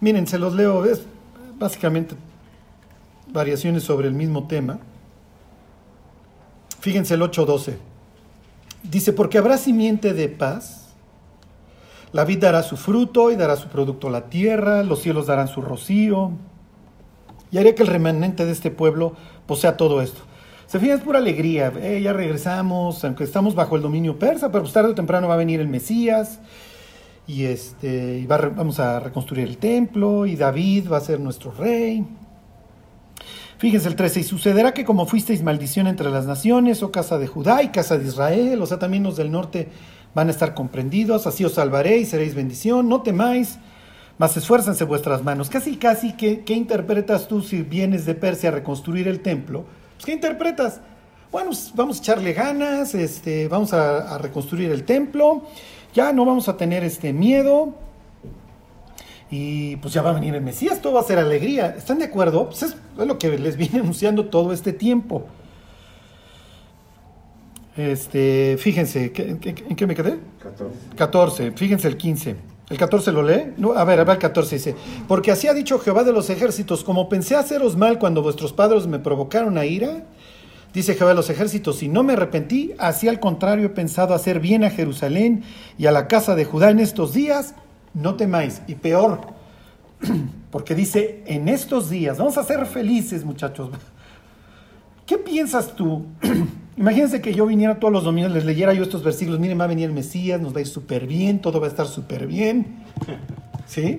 [0.00, 1.06] Miren, se los leo, es
[1.56, 2.16] básicamente
[3.28, 4.80] variaciones sobre el mismo tema.
[6.80, 7.76] Fíjense el 8.12.
[8.82, 10.88] Dice, porque habrá simiente de paz,
[12.10, 15.46] la vid dará su fruto y dará su producto a la tierra, los cielos darán
[15.46, 16.32] su rocío,
[17.52, 19.12] y haré que el remanente de este pueblo
[19.46, 20.31] posea todo esto.
[20.72, 24.62] Se fijan, es pura alegría, eh, ya regresamos, aunque estamos bajo el dominio persa, pero
[24.62, 26.40] pues tarde o temprano va a venir el Mesías,
[27.26, 32.06] y este, vamos a reconstruir el templo, y David va a ser nuestro rey.
[33.58, 37.26] Fíjense el 13, y sucederá que como fuisteis maldición entre las naciones, oh casa de
[37.26, 39.68] Judá y casa de Israel, o sea, también los del norte
[40.14, 43.58] van a estar comprendidos, así os salvaré y seréis bendición, no temáis,
[44.16, 45.50] mas esfuércense vuestras manos.
[45.50, 49.66] Casi, casi, ¿qué, qué interpretas tú si vienes de Persia a reconstruir el templo?
[50.02, 50.80] Pues, ¿qué interpretas?
[51.30, 55.44] Bueno, pues, vamos a echarle ganas, este, vamos a, a reconstruir el templo,
[55.94, 57.72] ya no vamos a tener este miedo,
[59.30, 61.76] y pues ya va a venir el Mesías, todo va a ser alegría.
[61.78, 62.46] ¿Están de acuerdo?
[62.48, 65.24] Pues es, es lo que les viene anunciando todo este tiempo.
[67.76, 70.18] Este, fíjense, ¿qué- qué- ¿en qué me quedé?
[70.42, 70.74] 14.
[70.96, 72.34] 14, fíjense el 15.
[72.72, 73.52] ¿El 14 lo lee?
[73.58, 74.74] No, a ver, a ver el 14 dice,
[75.06, 78.86] porque así ha dicho Jehová de los ejércitos, como pensé haceros mal cuando vuestros padres
[78.86, 80.06] me provocaron a ira,
[80.72, 84.40] dice Jehová de los ejércitos, y no me arrepentí, así al contrario he pensado hacer
[84.40, 85.44] bien a Jerusalén
[85.76, 87.54] y a la casa de Judá en estos días,
[87.92, 89.20] no temáis, y peor,
[90.50, 93.68] porque dice, en estos días, vamos a ser felices muchachos,
[95.04, 96.06] ¿qué piensas tú?
[96.76, 99.68] Imagínense que yo viniera todos los domingos, les leyera yo estos versículos, miren, va a
[99.68, 102.84] venir el Mesías, nos va a ir súper bien, todo va a estar súper bien.
[103.66, 103.98] ¿Sí?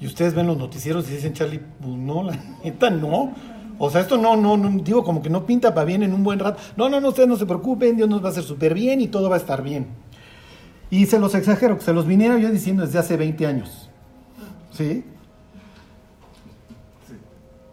[0.00, 3.32] Y ustedes ven los noticieros y dicen, Charlie, pues no, la neta no.
[3.78, 6.22] O sea, esto no, no, no, digo como que no pinta para bien en un
[6.22, 6.60] buen rato.
[6.76, 9.08] No, no, no, ustedes no se preocupen, Dios nos va a hacer súper bien y
[9.08, 9.86] todo va a estar bien.
[10.90, 13.90] Y se los exagero, que se los viniera yo diciendo desde hace 20 años.
[14.72, 15.04] ¿Sí?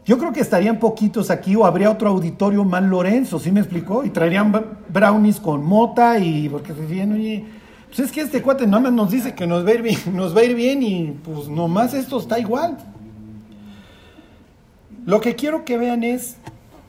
[0.06, 4.06] Yo creo que estarían poquitos aquí o habría otro auditorio más Lorenzo, ¿sí me explicó?
[4.06, 4.54] Y traerían
[4.88, 7.44] brownies con mota y porque se decían, oye,
[7.88, 10.00] pues es que este cuate nada más nos dice que nos va a ir bien,
[10.14, 12.78] nos va a ir bien y pues nomás esto está igual.
[15.08, 16.38] Lo que quiero que vean es,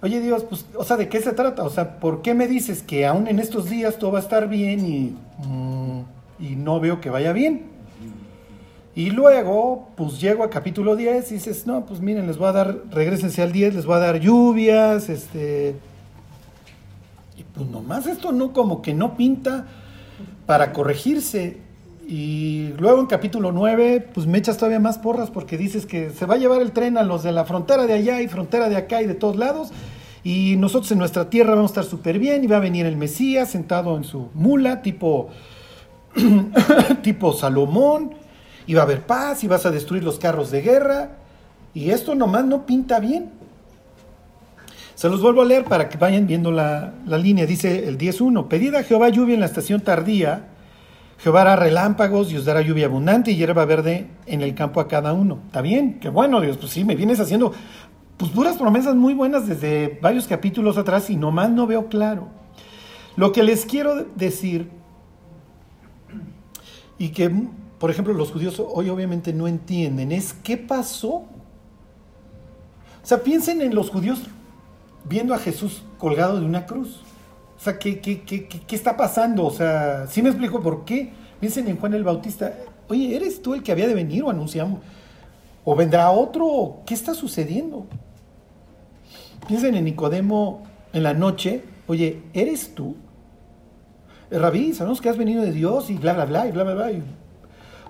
[0.02, 1.62] oye Dios, pues, o sea, ¿de qué se trata?
[1.62, 4.46] O sea, ¿por qué me dices que aún en estos días todo va a estar
[4.46, 6.00] bien y, mm,
[6.38, 7.76] y no veo que vaya bien?
[8.97, 12.53] Y luego, pues llego a capítulo 10 y dices, no, pues miren, les voy a
[12.53, 15.77] dar, regresense al 10, les voy a dar lluvias, este...
[17.37, 19.67] Y pues nomás esto no, como que no pinta
[20.47, 21.59] para corregirse.
[22.09, 26.25] Y luego en capítulo 9, pues me echas todavía más porras porque dices que se
[26.25, 28.77] va a llevar el tren a los de la frontera de allá y frontera de
[28.77, 29.73] acá y de todos lados.
[30.25, 32.97] Y nosotros en nuestra tierra vamos a estar súper bien y va a venir el
[32.97, 35.29] Mesías sentado en su mula, tipo,
[37.03, 38.25] tipo Salomón
[38.66, 41.11] y va a haber paz y vas a destruir los carros de guerra.
[41.74, 43.31] Y esto nomás no pinta bien.
[44.94, 47.46] Se los vuelvo a leer para que vayan viendo la, la línea.
[47.46, 50.48] Dice el 10.1, pedid a Jehová lluvia en la estación tardía,
[51.18, 54.88] Jehová hará relámpagos y os dará lluvia abundante y hierba verde en el campo a
[54.88, 55.40] cada uno.
[55.46, 55.98] ¿Está bien?
[56.00, 56.57] Qué bueno, Dios.
[56.57, 57.52] Pues sí, me vienes haciendo
[58.16, 62.29] pues puras promesas muy buenas desde varios capítulos atrás y nomás no veo claro.
[63.16, 64.70] Lo que les quiero decir
[66.98, 67.31] y que,
[67.79, 71.25] por ejemplo, los judíos hoy obviamente no entienden es qué pasó.
[73.03, 74.21] O sea, piensen en los judíos
[75.05, 77.03] viendo a Jesús colgado de una cruz.
[77.57, 79.47] O sea, ¿qué, qué, qué, qué, está pasando?
[79.47, 81.12] O sea, sí me explico por qué.
[81.39, 82.55] Piensen en Juan el Bautista.
[82.89, 84.81] Oye, ¿eres tú el que había de venir o anunciamos?
[85.65, 86.79] ¿O vendrá otro?
[86.87, 87.87] ¿Qué está sucediendo?
[89.47, 90.62] Piensen en Nicodemo
[90.93, 91.62] en la noche.
[91.87, 92.97] Oye, ¿eres tú?
[94.31, 96.75] Eh, Rabí, sabemos que has venido de Dios y bla, bla, bla, y bla, bla,
[96.75, 96.91] bla.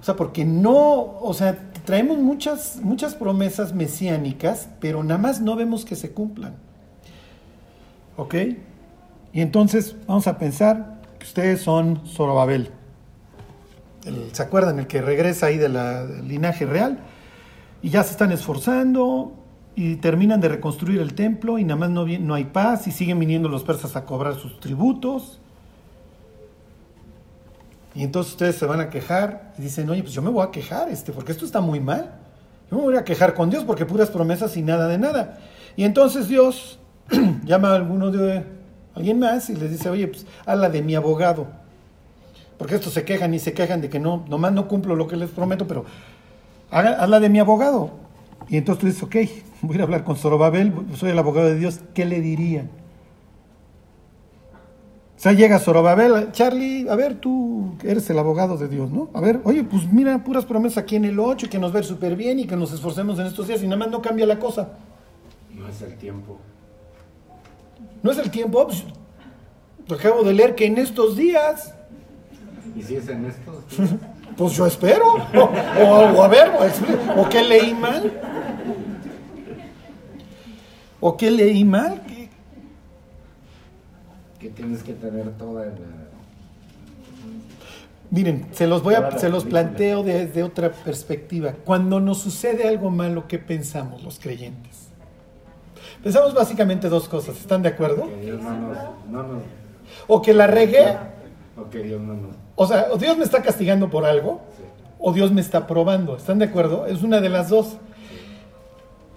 [0.06, 5.84] Sea, porque no, o sea, traemos muchas, muchas promesas mesiánicas, pero nada más no vemos
[5.84, 6.54] que se cumplan.
[8.16, 8.34] ¿Ok?
[9.32, 12.70] Y entonces vamos a pensar que ustedes son Zorobabel.
[14.04, 14.78] El- ¿Se acuerdan?
[14.78, 16.98] El que regresa ahí de del linaje real.
[17.82, 19.32] Y ya se están esforzando
[19.74, 23.18] y terminan de reconstruir el templo y nada más no, no hay paz y siguen
[23.18, 25.40] viniendo los persas a cobrar sus tributos.
[27.96, 30.50] Y entonces ustedes se van a quejar y dicen, oye, pues yo me voy a
[30.50, 32.12] quejar, este, porque esto está muy mal.
[32.70, 35.38] Yo me voy a quejar con Dios porque puras promesas y nada de nada.
[35.76, 36.78] Y entonces Dios
[37.44, 38.44] llama a alguno de
[38.94, 41.46] alguien más y les dice, oye, pues habla de mi abogado.
[42.58, 45.16] Porque estos se quejan y se quejan de que no, nomás no cumplo lo que
[45.16, 45.86] les prometo, pero
[46.70, 47.92] habla de mi abogado.
[48.50, 49.16] Y entonces tú dices, ok,
[49.62, 52.68] voy a hablar con Zorobabel, soy el abogado de Dios, ¿qué le dirían?
[55.16, 59.08] O sea, llega Zorobabel, Charlie, a ver, tú eres el abogado de Dios, ¿no?
[59.14, 62.16] A ver, oye, pues mira, puras promesas aquí en el 8, que nos ir súper
[62.16, 64.68] bien y que nos esforcemos en estos días y nada más no cambia la cosa.
[65.54, 66.38] No es el tiempo.
[68.02, 68.84] No es el tiempo, pues,
[69.98, 71.72] acabo de leer que en estos días,
[72.76, 73.64] ¿Y si es en estos?
[74.36, 75.38] pues yo espero, o,
[75.82, 78.12] o- o a ver, o, expli- o qué leí mal,
[81.00, 82.15] o qué leí mal, ¿Qué-
[84.38, 85.72] Que tienes que tener toda la...
[88.10, 91.54] Miren, se los voy a, se los planteo desde otra perspectiva.
[91.64, 94.88] Cuando nos sucede algo malo, ¿qué pensamos los creyentes?
[96.02, 98.08] Pensamos básicamente dos cosas, ¿están de acuerdo?
[98.08, 98.76] Que Dios no nos...
[99.10, 99.42] No nos
[100.06, 100.96] O que la regué,
[101.56, 102.36] o que Dios no nos...
[102.54, 104.62] o sea, o Dios me está castigando por algo, Sí.
[105.00, 106.86] o Dios me está probando, ¿están de acuerdo?
[106.86, 107.78] Es una de las dos.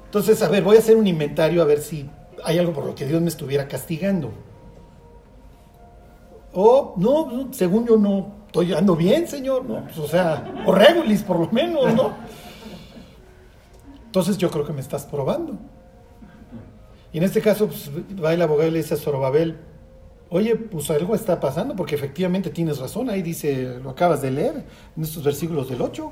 [0.05, 2.09] Entonces, a ver, voy a hacer un inventario a ver si
[2.43, 4.31] hay algo por lo que Dios me estuviera castigando.
[6.53, 9.83] O, no, no, según yo no, estoy ando bien, Señor, ¿no?
[9.83, 12.13] Pues, o sea, o regulis por lo menos, ¿no?
[14.05, 15.53] Entonces yo creo que me estás probando.
[17.13, 17.91] Y en este caso, pues,
[18.23, 19.57] va el abogado y le dice a Zorobabel,
[20.29, 24.65] oye, pues algo está pasando, porque efectivamente tienes razón, ahí dice, lo acabas de leer,
[24.95, 26.11] en estos versículos del 8.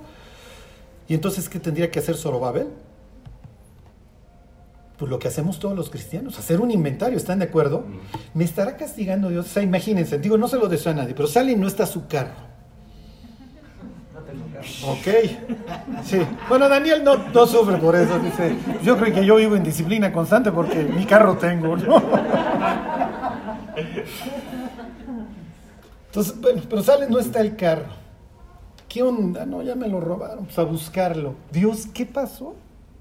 [1.08, 2.68] Y entonces, ¿qué tendría que hacer Zorobabel?
[4.98, 7.86] Pues lo que hacemos todos los cristianos, hacer un inventario, ¿están de acuerdo?
[8.34, 9.46] Me estará castigando Dios.
[9.46, 11.86] O sea, imagínense, digo, no se lo deseo a nadie, pero sale y no está
[11.86, 12.48] su carro.
[14.86, 15.08] Ok.
[16.04, 16.20] Sí.
[16.50, 18.20] Bueno, Daniel no, no sufre por eso.
[18.20, 22.02] Dice, yo creo que yo vivo en disciplina constante porque mi carro tengo, ¿no?
[26.08, 27.86] Entonces, bueno, pero sale, no está el carro.
[28.90, 29.46] ¿Qué onda?
[29.46, 30.46] No, ya me lo robaron.
[30.46, 31.36] Pues a buscarlo.
[31.52, 32.56] Dios, ¿qué pasó?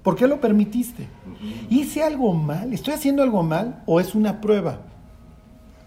[0.07, 1.05] ¿Por qué lo permitiste?
[1.69, 2.71] ¿Hice algo mal?
[2.71, 3.83] ¿Estoy haciendo algo mal?
[3.85, 4.79] ¿O es una prueba?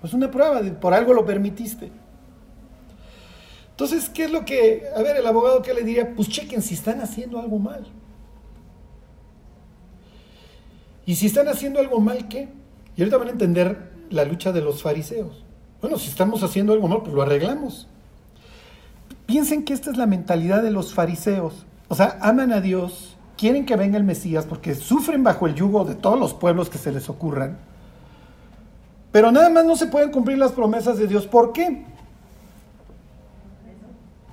[0.03, 1.91] Es una prueba, de, por algo lo permitiste.
[3.71, 6.15] Entonces, ¿qué es lo que, a ver, el abogado qué le diría?
[6.15, 7.87] Pues chequen si están haciendo algo mal.
[11.07, 12.51] Y si están haciendo algo mal, ¿qué?
[12.97, 15.47] Y ahorita van a entender la lucha de los fariseos.
[15.81, 17.89] Bueno, si estamos haciendo algo mal, pues lo arreglamos.
[19.25, 21.65] Piensen que esta es la mentalidad de los fariseos.
[21.89, 23.10] O sea, aman a Dios,
[23.41, 26.77] quieren que venga el Mesías porque sufren bajo el yugo de todos los pueblos que
[26.77, 27.57] se les ocurran.
[29.13, 31.27] Pero nada más no se pueden cumplir las promesas de Dios.
[31.27, 31.87] ¿Por qué?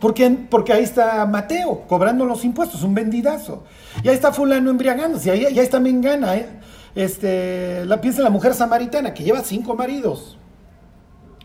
[0.02, 3.64] Porque, porque ahí está Mateo cobrando los impuestos, un vendidazo.
[4.04, 6.36] Y ahí está fulano embriagándose, y ahí, ahí está Mengana.
[6.36, 6.50] ¿eh?
[6.94, 10.38] Este, la, piensa en la mujer samaritana que lleva cinco maridos.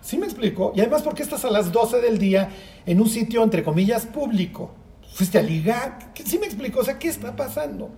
[0.00, 0.72] ¿Sí me explico?
[0.74, 2.48] Y además, ¿por qué estás a las 12 del día
[2.84, 4.81] en un sitio, entre comillas, público?
[5.14, 5.98] ¿Fuiste a ligar?
[6.24, 6.80] ¿Sí me explico?
[6.80, 7.90] O sea, ¿qué está pasando?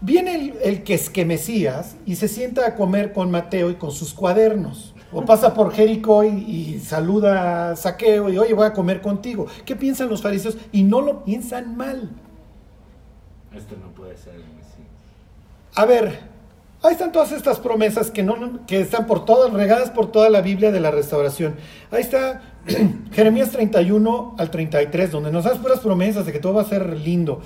[0.00, 3.74] Viene el, el que es que Mesías y se sienta a comer con Mateo y
[3.74, 4.94] con sus cuadernos.
[5.10, 9.46] O pasa por Jericó y, y saluda a Saqueo y, oye, voy a comer contigo.
[9.64, 10.58] ¿Qué piensan los fariseos?
[10.70, 12.10] Y no lo piensan mal.
[13.56, 14.86] Esto no puede ser el Mesías.
[15.74, 16.20] A ver,
[16.82, 20.42] ahí están todas estas promesas que, no, que están por todas, regadas por toda la
[20.42, 21.56] Biblia de la restauración.
[21.90, 22.42] Ahí está
[23.12, 26.96] Jeremías 31 al 33, donde nos das puras promesas de que todo va a ser
[26.96, 27.40] lindo.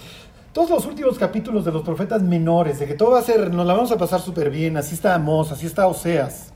[0.53, 3.67] Todos los últimos capítulos de los profetas menores, de que todo va a ser, nos
[3.67, 6.53] la vamos a pasar súper bien, así está Amós, así está Oseas.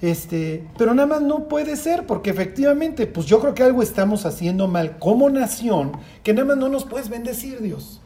[0.00, 4.26] Este, pero nada más no puede ser, porque efectivamente, pues yo creo que algo estamos
[4.26, 8.00] haciendo mal como nación, que nada más no nos puedes bendecir, Dios.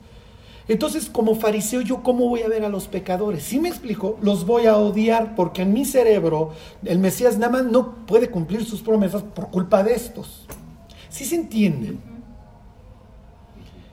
[0.68, 3.42] Entonces, como fariseo, ¿yo cómo voy a ver a los pecadores?
[3.42, 6.52] Si me explico, los voy a odiar porque en mi cerebro
[6.84, 10.46] el Mesías nada más no puede cumplir sus promesas por culpa de estos.
[11.08, 11.96] ¿Sí se entiende?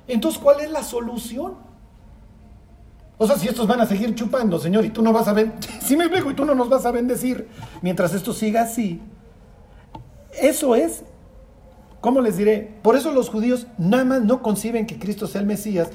[0.07, 1.53] Entonces, ¿cuál es la solución?
[3.17, 5.53] O sea, si estos van a seguir chupando, Señor, y tú no vas a ven,
[5.81, 7.47] si me explico, y tú no nos vas a bendecir
[7.81, 9.01] mientras esto siga así.
[10.39, 11.03] Eso es,
[11.99, 12.77] ¿cómo les diré?
[12.81, 15.89] Por eso los judíos nada más no conciben que Cristo sea el Mesías,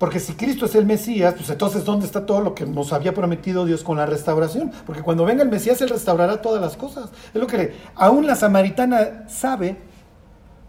[0.00, 3.12] porque si Cristo es el Mesías, pues entonces ¿dónde está todo lo que nos había
[3.12, 4.72] prometido Dios con la restauración?
[4.86, 7.10] Porque cuando venga el Mesías, Él restaurará todas las cosas.
[7.34, 9.76] Es lo que aún la samaritana sabe.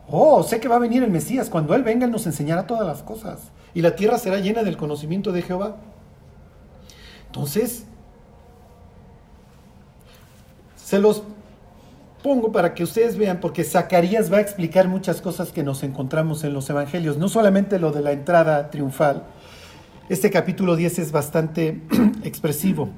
[0.10, 1.50] Oh, sé que va a venir el Mesías.
[1.50, 3.40] Cuando Él venga, Él nos enseñará todas las cosas.
[3.74, 5.78] Y la tierra será llena del conocimiento de Jehová.
[7.28, 7.86] Entonces,
[10.76, 11.24] se los
[12.22, 16.44] pongo para que ustedes vean, porque Zacarías va a explicar muchas cosas que nos encontramos
[16.44, 19.24] en los evangelios, no solamente lo de la entrada triunfal.
[20.10, 21.82] Este capítulo 10 es bastante
[22.24, 22.90] expresivo.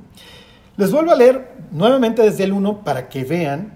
[0.77, 3.73] Les vuelvo a leer nuevamente desde el 1 para que vean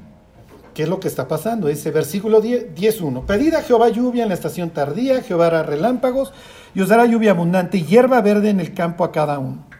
[0.73, 1.67] qué es lo que está pasando.
[1.67, 3.25] Dice versículo 10.1.
[3.25, 6.33] Pedid a Jehová lluvia en la estación tardía, Jehová hará relámpagos
[6.73, 9.76] y os dará lluvia abundante y hierba verde en el campo a cada uno.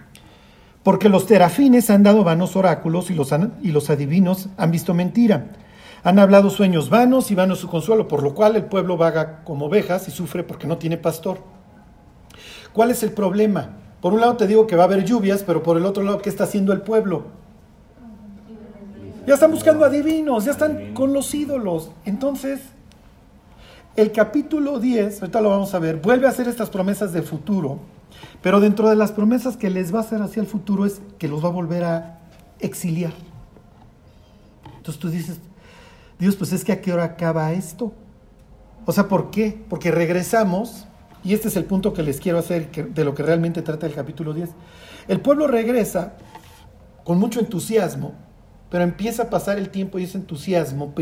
[0.88, 5.48] Porque los terafines han dado vanos oráculos y los, y los adivinos han visto mentira.
[6.02, 9.66] Han hablado sueños vanos y vano su consuelo, por lo cual el pueblo vaga como
[9.66, 11.40] ovejas y sufre porque no tiene pastor.
[12.72, 13.72] ¿Cuál es el problema?
[14.00, 16.20] Por un lado te digo que va a haber lluvias, pero por el otro lado,
[16.20, 17.26] ¿qué está haciendo el pueblo?
[19.28, 21.92] Ya están buscando adivinos, ya están con los ídolos.
[22.06, 22.62] Entonces,
[23.98, 27.97] el capítulo 10, ahorita lo vamos a ver, vuelve a hacer estas promesas de futuro
[28.42, 31.28] pero dentro de las promesas que les va a hacer hacia el futuro es que
[31.28, 32.20] los va a volver a
[32.60, 33.14] exiliar.
[34.78, 35.40] Entonces tú dices,
[36.20, 37.94] Dios, pues es que a qué hora acaba esto.
[38.86, 39.64] O sea, ¿por qué?
[39.70, 40.86] Porque regresamos,
[41.24, 43.94] y este es el punto que les quiero hacer de lo que realmente trata el
[43.94, 44.50] capítulo 10.
[45.08, 46.14] El pueblo regresa
[47.04, 48.14] con mucho entusiasmo,
[48.70, 50.94] pero empieza a pasar el tiempo y ese entusiasmo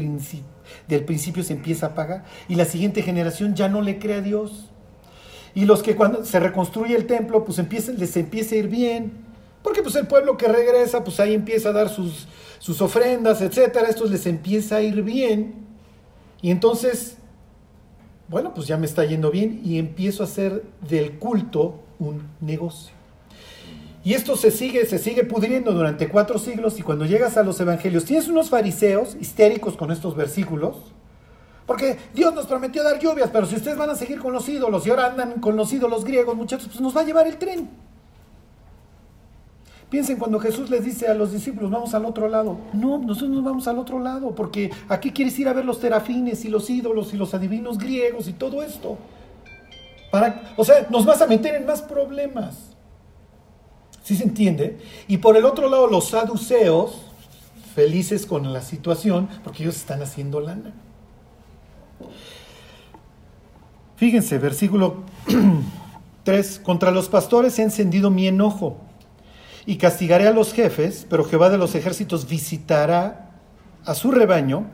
[0.87, 4.21] del principio se empieza a apagar y la siguiente generación ya no le cree a
[4.21, 4.71] Dios.
[5.55, 9.13] Y los que cuando se reconstruye el templo, pues les empieza a ir bien.
[9.63, 12.27] Porque pues el pueblo que regresa, pues ahí empieza a dar sus,
[12.81, 13.87] ofrendas, etcétera.
[13.89, 15.55] Estos les empieza a ir bien.
[16.41, 17.15] Y entonces,
[18.27, 22.93] bueno, pues ya me está yendo bien y empiezo a hacer del culto un negocio.
[24.03, 27.59] Y esto se sigue, se sigue pudriendo durante cuatro siglos y cuando llegas a los
[27.59, 30.75] evangelios tienes unos fariseos histéricos con estos versículos,
[31.65, 34.85] porque Dios nos prometió dar lluvias, pero si ustedes van a seguir con los ídolos
[34.85, 37.69] y ahora andan con los ídolos griegos, muchachos, pues nos va a llevar el tren.
[39.89, 42.57] Piensen cuando Jesús les dice a los discípulos, vamos al otro lado.
[42.73, 46.43] No, nosotros nos vamos al otro lado, porque aquí quieres ir a ver los terafines
[46.45, 48.97] y los ídolos y los adivinos griegos y todo esto.
[50.55, 52.75] O sea, nos vas a meter en más problemas.
[54.03, 54.77] ¿Sí se entiende?
[55.07, 57.01] Y por el otro lado, los saduceos,
[57.73, 60.73] felices con la situación, porque ellos están haciendo lana.
[63.95, 65.03] Fíjense, versículo
[66.23, 68.77] 3, contra los pastores he encendido mi enojo
[69.65, 73.31] y castigaré a los jefes, pero Jehová de los ejércitos visitará
[73.85, 74.65] a su rebaño,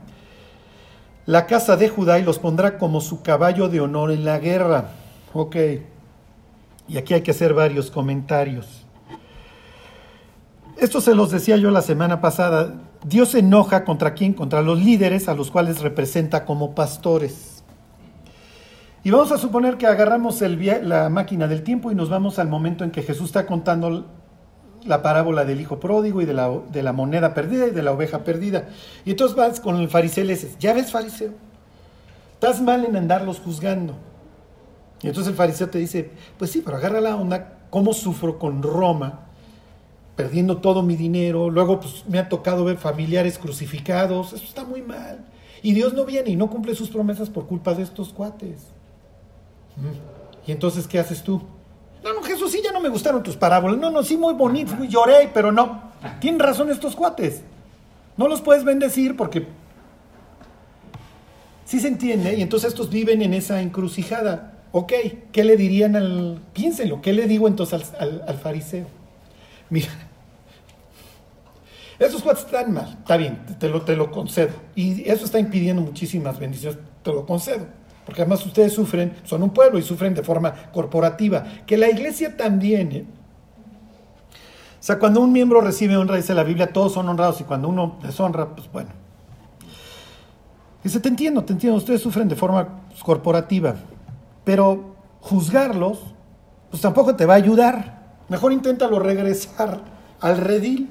[1.26, 4.92] la casa de Judá, y los pondrá como su caballo de honor en la guerra.
[5.34, 5.56] Ok,
[6.88, 8.86] y aquí hay que hacer varios comentarios.
[10.78, 12.74] Esto se los decía yo la semana pasada.
[13.04, 14.34] Dios se enoja contra quién?
[14.34, 17.64] Contra los líderes a los cuales representa como pastores.
[19.04, 22.48] Y vamos a suponer que agarramos el, la máquina del tiempo y nos vamos al
[22.48, 24.06] momento en que Jesús está contando
[24.86, 28.70] la parábola del hijo pródigo y de la, moneda perdida y de la oveja perdida.
[29.06, 31.32] Y entonces vas con el fariseo y dices, ya ves fariseo,
[32.34, 33.96] estás mal en andarlos juzgando.
[35.02, 38.62] Y entonces el fariseo te dice, pues sí, pero agarra la onda, ¿cómo sufro con
[38.62, 39.31] Roma?
[40.16, 44.82] Perdiendo todo mi dinero, luego pues, me ha tocado ver familiares crucificados, eso está muy
[44.82, 45.26] mal.
[45.64, 48.60] Y Dios no viene y no cumple sus promesas por culpa de estos cuates.
[50.46, 51.42] ¿Y entonces qué haces tú?
[52.04, 53.78] No, no, Jesús, sí, ya no me gustaron tus parábolas.
[53.78, 55.92] No, no, sí, muy bonitos, muy lloré, pero no.
[56.20, 57.42] Tienen razón estos cuates.
[58.18, 59.48] No los puedes bendecir porque
[61.66, 62.36] sí se entiende.
[62.36, 64.64] Y entonces estos viven en esa encrucijada.
[64.72, 64.94] Ok,
[65.32, 66.42] ¿qué le dirían al...
[66.54, 68.88] Piénsenlo, ¿qué le digo entonces al, al fariseo?
[69.72, 69.90] Mira,
[71.98, 74.52] esos cuates están mal, está bien, te lo, te lo concedo.
[74.76, 79.52] Y eso está impidiendo muchísimas bendiciones, te lo concedo porque además ustedes sufren, son un
[79.52, 82.92] pueblo y sufren de forma corporativa, que la iglesia también.
[82.92, 83.06] ¿eh?
[84.80, 87.70] O sea, cuando un miembro recibe honra, dice la Biblia, todos son honrados y cuando
[87.70, 88.90] uno deshonra, pues bueno.
[90.84, 93.76] Dice, te entiendo, te entiendo, ustedes sufren de forma corporativa,
[94.44, 96.00] pero juzgarlos,
[96.72, 98.01] pues tampoco te va a ayudar.
[98.32, 99.82] Mejor inténtalo regresar
[100.22, 100.88] al redil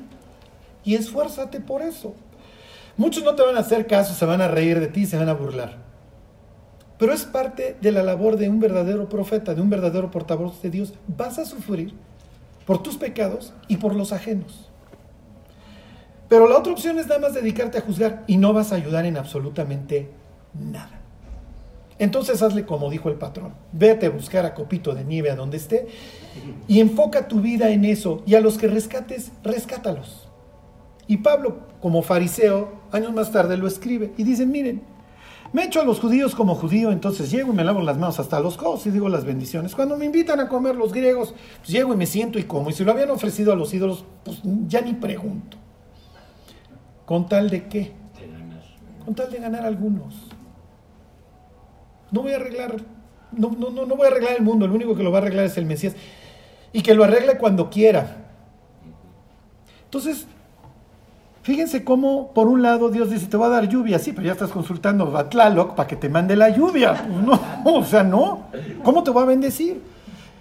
[0.84, 2.14] y esfuérzate por eso.
[2.98, 5.30] Muchos no te van a hacer caso, se van a reír de ti, se van
[5.30, 5.78] a burlar.
[6.98, 10.68] pero es parte de la labor de un verdadero profeta, de un verdadero portavoz de
[10.68, 10.92] Dios.
[11.08, 11.94] Vas a sufrir
[12.66, 14.68] por tus pecados y por los ajenos.
[16.28, 19.06] Pero la otra opción es nada más dedicarte a juzgar y no vas a ayudar
[19.06, 20.10] en absolutamente
[20.52, 21.00] nada.
[21.98, 25.56] Entonces hazle como dijo el patrón, vete a buscar a Copito de Nieve a donde
[25.56, 25.88] esté
[26.68, 30.28] y enfoca tu vida en eso y a los que rescates, rescátalos.
[31.06, 34.82] Y Pablo, como fariseo, años más tarde lo escribe y dice, miren,
[35.52, 38.38] me echo a los judíos como judío, entonces llego y me lavo las manos hasta
[38.38, 39.74] los codos y digo las bendiciones.
[39.74, 42.70] Cuando me invitan a comer los griegos, pues llego y me siento y como.
[42.70, 45.56] Y si lo habían ofrecido a los ídolos, pues ya ni pregunto.
[47.04, 47.90] ¿Con tal de qué?
[49.04, 50.14] Con tal de ganar algunos.
[52.12, 52.76] No voy a arreglar,
[53.32, 55.22] no, no, no, no voy a arreglar el mundo, el único que lo va a
[55.22, 55.96] arreglar es el Mesías.
[56.72, 58.16] Y que lo arregle cuando quiera.
[59.84, 60.26] Entonces,
[61.42, 64.32] fíjense cómo, por un lado, Dios dice, te va a dar lluvia, sí, pero ya
[64.32, 67.06] estás consultando a Tlaloc para que te mande la lluvia.
[67.24, 68.44] No, o sea, no.
[68.84, 69.82] ¿Cómo te va a bendecir?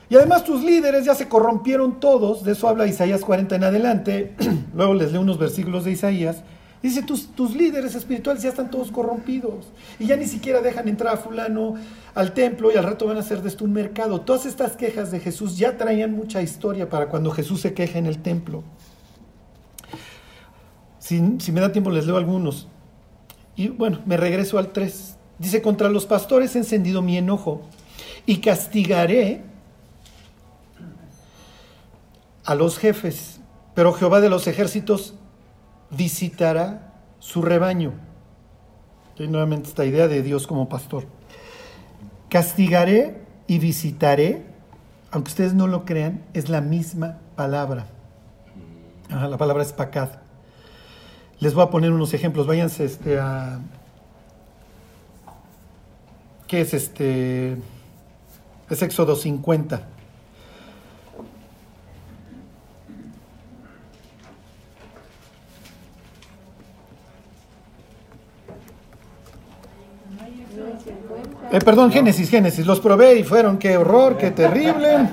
[0.10, 4.36] Y además tus líderes ya se corrompieron todos, de eso habla Isaías 40 en adelante,
[4.76, 6.44] luego les leo unos versículos de Isaías,
[6.82, 9.66] Dice, tus, tus líderes espirituales ya están todos corrompidos
[10.00, 11.76] y ya ni siquiera dejan entrar a fulano
[12.16, 14.22] al templo y al rato van a hacer de esto un mercado.
[14.22, 18.06] Todas estas quejas de Jesús ya traían mucha historia para cuando Jesús se queja en
[18.06, 18.64] el templo.
[21.00, 22.70] Si, si me da tiempo les leo algunos.
[23.58, 25.18] Y bueno, me regreso al 3.
[25.38, 27.62] Dice, contra los pastores he encendido mi enojo
[28.26, 29.42] y castigaré
[32.46, 33.42] a los jefes,
[33.76, 35.14] pero Jehová de los ejércitos
[35.92, 37.94] visitará su rebaño.
[39.18, 41.06] Y nuevamente esta idea de Dios como pastor.
[42.30, 44.46] Castigaré y visitaré,
[45.12, 47.88] aunque ustedes no lo crean, es la misma palabra.
[49.10, 50.10] La palabra es pacad.
[51.40, 52.46] Les voy a poner unos ejemplos.
[52.46, 53.60] Váyanse este, a.
[56.48, 57.58] ¿Qué es este?
[58.70, 59.88] Es Éxodo 50.
[71.52, 72.66] Eh, perdón, Génesis, Génesis.
[72.66, 75.10] Los probé y fueron, qué horror, qué terrible.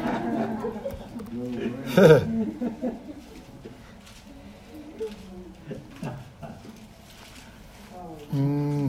[8.33, 8.89] Mm,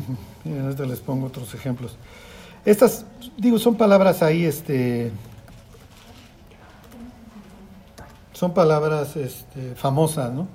[0.64, 1.95] ahorita les pongo otros ejemplos.
[2.66, 3.06] Estas,
[3.38, 5.12] digo, son palabras ahí, este,
[8.34, 10.50] son palabras este, famosas, ¿no?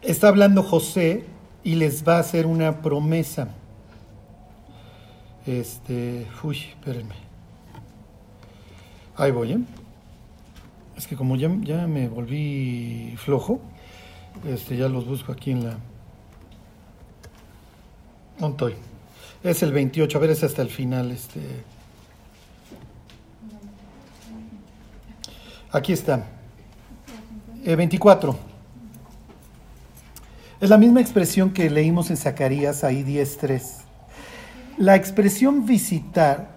[0.00, 1.26] Está hablando José
[1.62, 3.48] y les va a hacer una promesa.
[5.50, 7.16] Este, uy, espérenme.
[9.16, 9.58] Ahí voy, ¿eh?
[10.96, 13.60] Es que como ya, ya me volví flojo,
[14.46, 15.76] este, ya los busco aquí en la...
[18.38, 18.74] ¿Dónde estoy?
[19.42, 21.40] Es el 28, a ver, es hasta el final, este...
[25.72, 26.28] Aquí está.
[27.64, 28.38] Eh, 24.
[30.60, 33.79] Es la misma expresión que leímos en Zacarías ahí 10.3.
[34.80, 36.52] La expresión visitar,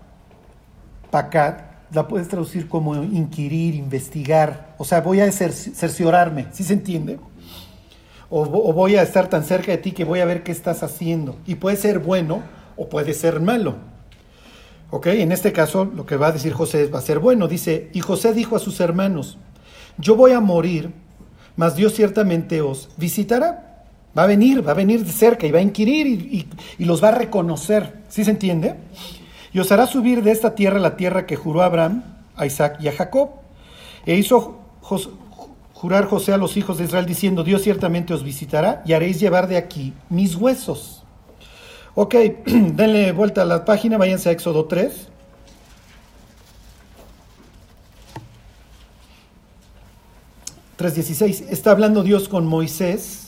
[1.12, 4.76] pacat, la puedes traducir como inquirir, investigar.
[4.78, 7.20] O sea, voy a cerciorarme, ¿sí se entiende?
[8.30, 10.84] O, o, voy a estar tan cerca de ti que voy a ver qué estás
[10.84, 11.36] haciendo.
[11.46, 12.44] Y puede ser bueno
[12.78, 13.76] o puede ser malo.
[14.90, 15.08] ¿Ok?
[15.08, 17.50] En este caso, lo que va a decir José va a ser bueno.
[17.50, 19.38] Dice, y José dijo a sus hermanos,
[19.98, 20.94] yo voy a morir,
[21.58, 23.63] mas Dios ciertamente os visitará.
[24.18, 26.48] Va a venir, va a venir de cerca y va a inquirir y,
[26.86, 28.04] los va a reconocer.
[28.10, 28.76] ¿Sí se entiende?
[29.52, 32.04] Y os hará subir de esta tierra la tierra que juró a Abraham,
[32.36, 33.32] a Isaac y a Jacob.
[34.06, 34.60] E hizo
[35.74, 39.48] jurar José a los hijos de Israel diciendo, Dios ciertamente os visitará y haréis llevar
[39.48, 41.04] de aquí mis huesos.
[41.96, 45.10] Ok, denle vuelta a la página, váyanse a Éxodo 3.
[50.76, 51.46] ...3.16...
[51.50, 53.23] Está hablando Dios con Moisés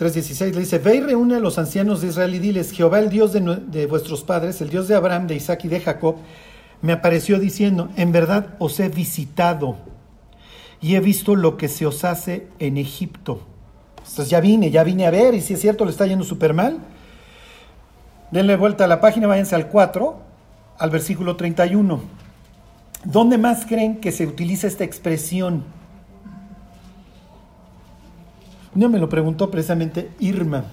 [0.00, 3.10] 3.16 le dice, ve y reúne a los ancianos de Israel y diles, Jehová el
[3.10, 6.16] Dios de, de, vuestros padres, el Dios de Abraham, de Isaac y de Jacob,
[6.80, 9.76] me apareció diciendo, en verdad os he visitado
[10.80, 13.42] y he visto lo que se os hace en Egipto.
[13.98, 16.54] Entonces ya vine, ya vine a ver y si es cierto le está yendo súper
[16.54, 16.78] mal.
[18.30, 20.18] Denle vuelta a la página, váyanse al 4,
[20.78, 22.00] al versículo 31.
[23.04, 25.64] ¿Dónde más creen que se utiliza esta expresión?
[28.74, 30.64] No me lo preguntó precisamente Irma.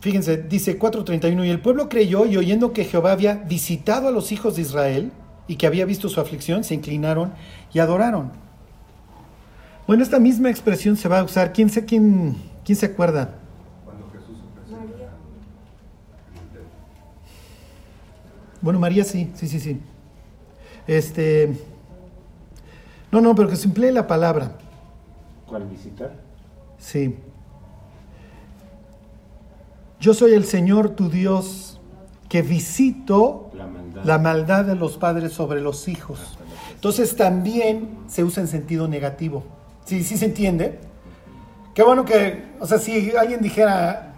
[0.00, 4.30] Fíjense, dice 4.31, y el pueblo creyó y oyendo que Jehová había visitado a los
[4.30, 5.12] hijos de Israel
[5.48, 7.32] y que había visto su aflicción, se inclinaron
[7.72, 8.30] y adoraron.
[9.86, 12.36] Bueno, esta misma expresión se va a usar, ¿quién, quién
[12.68, 13.30] ¿Quién se acuerda?
[13.82, 14.36] Cuando Jesús
[14.70, 15.08] María.
[18.60, 19.80] Bueno, María sí, sí, sí, sí.
[20.86, 21.56] Este.
[23.10, 24.58] No, no, pero que se emplee la palabra.
[25.48, 26.12] ¿Cuál visitar?
[26.78, 27.16] Sí.
[30.00, 31.80] Yo soy el Señor tu Dios
[32.28, 34.04] que visito La maldad.
[34.04, 36.38] la maldad de los padres sobre los hijos.
[36.74, 39.42] Entonces también se usa en sentido negativo.
[39.86, 40.78] ¿Sí, sí se entiende?
[41.74, 44.12] Qué bueno que, o sea, si alguien dijera,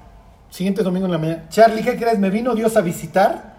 [0.50, 2.18] siguiente domingo en la mañana, Charlie, ¿qué crees?
[2.18, 3.56] ¿Me vino Dios a visitar?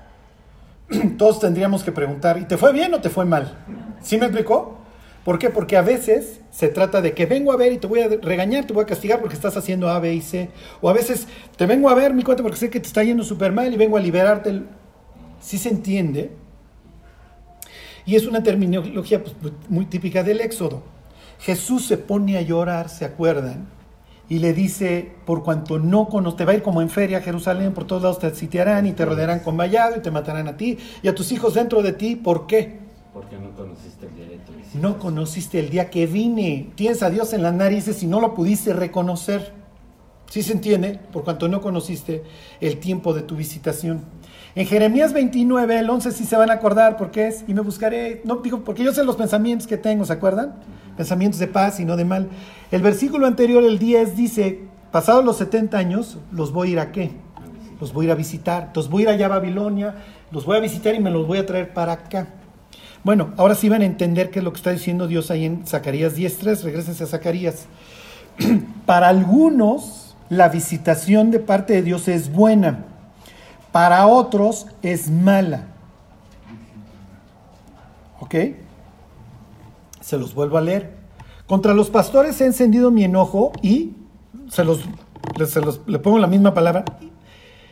[1.17, 3.57] Todos tendríamos que preguntar, ¿y te fue bien o te fue mal?
[4.01, 4.80] ¿Sí me explicó?
[5.23, 5.49] ¿Por qué?
[5.51, 8.65] Porque a veces se trata de que vengo a ver y te voy a regañar,
[8.65, 10.49] te voy a castigar porque estás haciendo A, B y C.
[10.81, 13.23] O a veces te vengo a ver, mi cuenta, porque sé que te está yendo
[13.23, 14.49] súper mal y vengo a liberarte.
[14.49, 14.65] el-
[15.39, 16.31] ¿Sí se entiende?
[18.05, 19.35] Y es una terminología pues,
[19.69, 20.81] muy típica del Éxodo.
[21.39, 23.67] Jesús se pone a llorar, ¿se acuerdan?
[24.29, 27.21] Y le dice, por cuanto no conoces, te va a ir como en feria a
[27.21, 30.57] Jerusalén, por todos lados te sitiarán y te rodearán con vallado y te matarán a
[30.57, 32.15] ti y a tus hijos dentro de ti.
[32.15, 32.80] ¿Por qué?
[33.13, 34.79] Porque no conociste el día de tu visita.
[34.79, 36.71] No conociste el día que vine.
[36.75, 39.53] Tienes a Dios en las narices y no lo pudiste reconocer.
[40.29, 40.97] ¿Sí se entiende?
[41.11, 42.23] Por cuanto no conociste
[42.61, 44.05] el tiempo de tu visitación.
[44.55, 48.21] En Jeremías 29, el 11 sí se van a acordar porque es, y me buscaré,
[48.23, 50.55] no digo, porque yo sé los pensamientos que tengo, ¿se acuerdan?
[50.95, 52.29] Pensamientos de paz y no de mal.
[52.71, 56.91] El versículo anterior, el 10, dice, pasados los 70 años, los voy a ir a
[56.93, 57.11] qué?
[57.81, 58.71] Los voy a ir a visitar.
[58.73, 59.95] Los voy a ir allá a Babilonia,
[60.31, 62.27] los voy a visitar y me los voy a traer para acá.
[63.03, 65.65] Bueno, ahora sí van a entender qué es lo que está diciendo Dios ahí en
[65.65, 66.61] Zacarías 10.3.
[66.63, 67.65] Regrésense a Zacarías.
[68.85, 72.85] Para algunos, la visitación de parte de Dios es buena.
[73.71, 75.67] Para otros es mala.
[78.19, 78.35] ¿Ok?
[79.99, 80.95] Se los vuelvo a leer.
[81.47, 83.93] Contra los pastores he encendido mi enojo y,
[84.49, 84.81] se los,
[85.47, 86.85] se los- le pongo la misma palabra,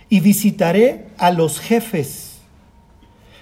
[0.10, 2.29] y visitaré a los jefes.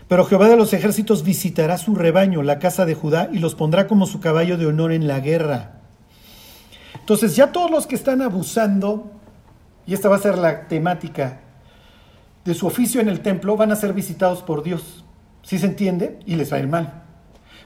[0.07, 3.87] Pero Jehová de los ejércitos visitará su rebaño, la casa de Judá, y los pondrá
[3.87, 5.81] como su caballo de honor en la guerra.
[6.97, 9.11] Entonces ya todos los que están abusando,
[9.85, 11.41] y esta va a ser la temática
[12.45, 15.03] de su oficio en el templo, van a ser visitados por Dios.
[15.43, 16.19] ¿Sí se entiende?
[16.25, 17.03] Y les va a ir mal.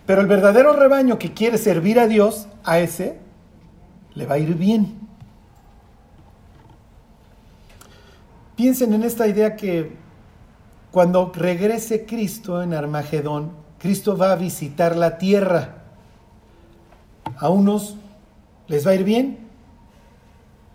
[0.08, 3.20] Pero el verdadero rebaño que quiere servir a Dios, a ese
[4.16, 5.00] le va a ir bien.
[8.56, 10.01] Piensen en esta idea que
[10.92, 15.76] cuando regrese Cristo en Armagedón, Cristo va a visitar la tierra.
[17.38, 17.96] A unos
[18.68, 19.40] les va a ir bien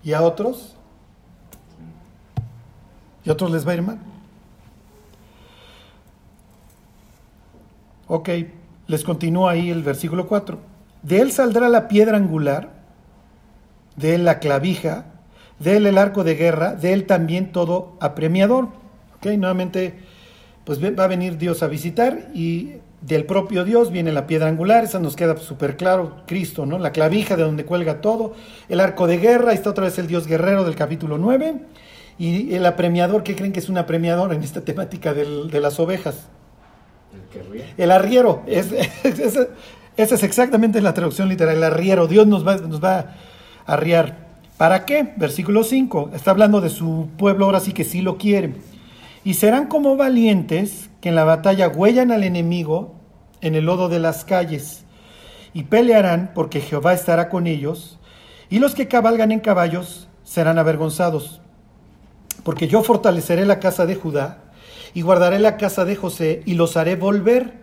[0.02, 0.74] y a otros
[3.24, 3.98] y a otros les va a ir mal.
[8.08, 8.30] Ok,
[8.86, 10.58] les continúa ahí el versículo 4.
[11.02, 12.70] De él saldrá la piedra angular,
[13.96, 15.06] de él la clavija,
[15.58, 18.68] de él el arco de guerra, de él también todo apremiador.
[19.26, 19.94] Ok, nuevamente,
[20.64, 24.84] pues va a venir Dios a visitar y del propio Dios viene la piedra angular,
[24.84, 26.78] esa nos queda súper claro, Cristo, ¿no?
[26.78, 28.34] La clavija de donde cuelga todo,
[28.68, 31.56] el arco de guerra, ahí está otra vez el Dios guerrero del capítulo 9,
[32.18, 35.78] y el apremiador, ¿qué creen que es un apremiador en esta temática del- de las
[35.80, 36.28] ovejas?
[37.34, 37.64] El.
[37.76, 39.48] El arriero, es, es- es-
[39.96, 42.98] esa es exactamente la traducción literal, el arriero, Dios nos va, nos va
[43.66, 44.24] a arriar.
[44.56, 45.12] ¿Para qué?
[45.16, 48.54] Versículo 5, está hablando de su pueblo, ahora sí que sí lo quiere.
[49.26, 52.94] Y serán como valientes que en la batalla huellan al enemigo
[53.42, 54.84] en el lodo de las calles,
[55.52, 57.98] y pelearán porque Jehová estará con ellos,
[58.48, 61.42] y los que cabalgan en caballos serán avergonzados
[62.46, 64.38] porque yo fortaleceré la casa de Judá
[64.94, 67.54] y guardaré la casa de José y los haré volver,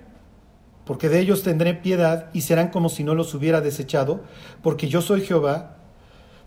[0.84, 4.26] porque de ellos tendré piedad y serán como si no los hubiera desechado,
[4.62, 5.78] porque yo soy Jehová,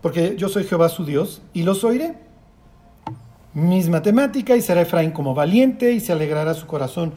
[0.03, 2.26] porque yo soy Jehová su Dios y los oiré.
[3.57, 7.13] Misma temática y será Efraín como valiente y se alegrará su corazón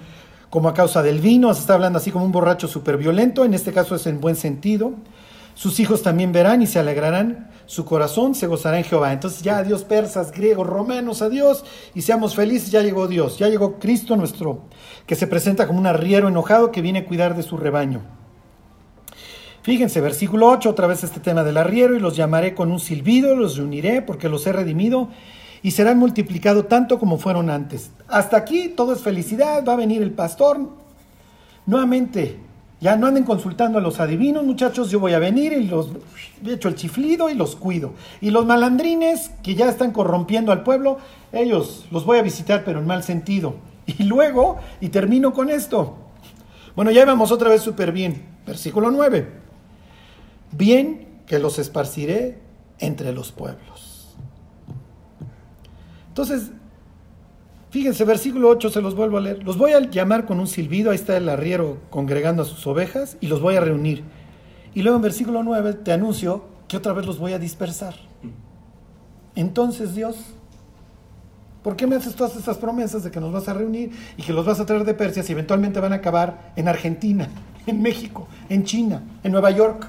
[0.49, 3.53] como a causa del vino, se está hablando así como un borracho súper violento, en
[3.53, 4.95] este caso es en buen sentido.
[5.55, 9.12] Sus hijos también verán y se alegrarán, su corazón se gozará en Jehová.
[9.12, 11.62] Entonces ya adiós persas, griegos, romanos, adiós
[11.95, 14.62] y seamos felices, ya llegó Dios, ya llegó Cristo nuestro,
[15.05, 18.01] que se presenta como un arriero enojado que viene a cuidar de su rebaño.
[19.61, 23.36] Fíjense, versículo 8, otra vez este tema del arriero, y los llamaré con un silbido,
[23.36, 25.11] los reuniré porque los he redimido
[25.63, 27.91] y serán multiplicados tanto como fueron antes.
[28.09, 30.59] Hasta aquí todo es felicidad, va a venir el pastor.
[31.67, 32.39] Nuevamente,
[32.81, 35.91] ya no anden consultando a los adivinos, muchachos, yo voy a venir y los
[36.45, 37.93] he hecho el chiflido y los cuido.
[38.23, 40.99] Y los malandrines que ya están corrompiendo al pueblo,
[41.33, 43.55] ellos los voy a visitar, pero en mal sentido.
[43.99, 45.97] Y luego, y termino con esto.
[46.77, 48.23] Bueno, ya vamos otra vez súper bien.
[48.47, 49.27] Versículo 9.
[50.53, 52.39] Bien que los esparciré
[52.79, 53.80] entre los pueblos.
[56.21, 56.51] Entonces,
[57.71, 59.43] fíjense, versículo 8 se los vuelvo a leer.
[59.43, 63.16] Los voy a llamar con un silbido, ahí está el arriero congregando a sus ovejas,
[63.23, 64.05] y los voy a reunir.
[64.75, 67.95] Y luego en versículo 9 te anuncio que otra vez los voy a dispersar.
[69.35, 70.18] Entonces Dios,
[71.62, 74.35] ¿por qué me haces todas estas promesas de que nos vas a reunir y que
[74.35, 77.31] los vas a traer de Persia si eventualmente van a acabar en Argentina,
[77.66, 79.89] en México, en China, en Nueva York?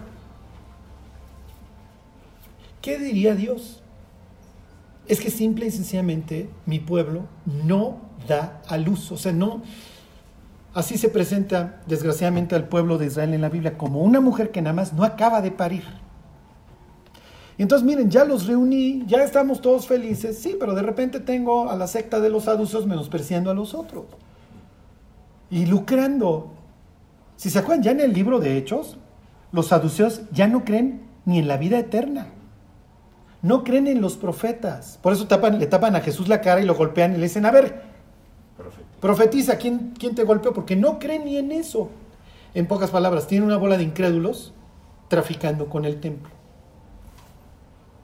[2.82, 3.81] ¿Qué diría Dios?
[5.12, 7.98] Es que simple y sencillamente mi pueblo no
[8.28, 9.62] da a luz, o sea, no,
[10.74, 14.62] Así se presenta desgraciadamente al pueblo de Israel en la Biblia, como una mujer que
[14.62, 15.84] nada más no acaba de parir.
[17.58, 21.70] Y entonces miren, ya los reuní, ya estamos todos felices, sí, pero de repente tengo
[21.70, 24.06] a la secta de los saduceos menospreciando a los otros
[25.50, 26.54] y lucrando.
[27.36, 28.98] Si se acuerdan, ya en el libro de Hechos,
[29.52, 32.28] los saduceos ya no creen ni en la vida eterna.
[33.42, 35.00] No creen en los profetas.
[35.02, 37.46] Por eso tapan, le tapan a Jesús la cara y lo golpean y le dicen,
[37.46, 37.92] a ver,
[39.02, 40.54] Profetiza, ¿quién, ¿quién te golpeó?
[40.54, 41.90] Porque no creen ni en eso.
[42.54, 44.54] En pocas palabras, tiene una bola de incrédulos
[45.08, 46.30] traficando con el templo.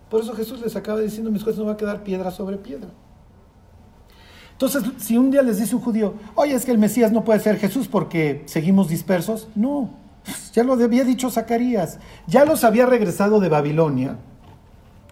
[0.09, 2.89] Por eso Jesús les acaba diciendo, mis jueces no va a quedar piedra sobre piedra.
[4.53, 7.39] Entonces, si un día les dice un judío, oye, es que el Mesías no puede
[7.41, 9.91] ser Jesús porque seguimos dispersos, no,
[10.53, 14.17] ya lo había dicho Zacarías, ya los había regresado de Babilonia,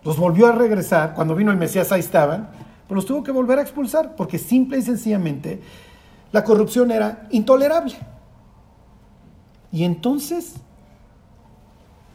[0.06, 2.49] los volvió a regresar, cuando vino el Mesías ahí estaban,
[2.88, 5.60] pero los tuvo que volver a expulsar porque simple y sencillamente
[6.32, 7.95] la corrupción era intolerable.
[9.72, 10.53] Y entonces,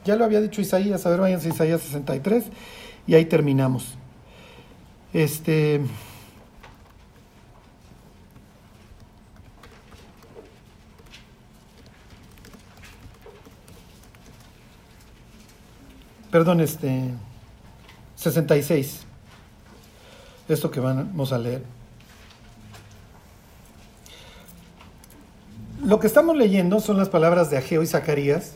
[0.05, 2.45] ya lo había dicho Isaías, a ver, váyanse a Isaías 63
[3.09, 3.97] y ahí terminamos.
[5.13, 5.81] Este.
[16.31, 17.11] Perdón, este.
[18.21, 19.07] 66
[20.53, 21.63] esto que vamos a leer.
[25.83, 28.55] Lo que estamos leyendo son las palabras de Ageo y Zacarías,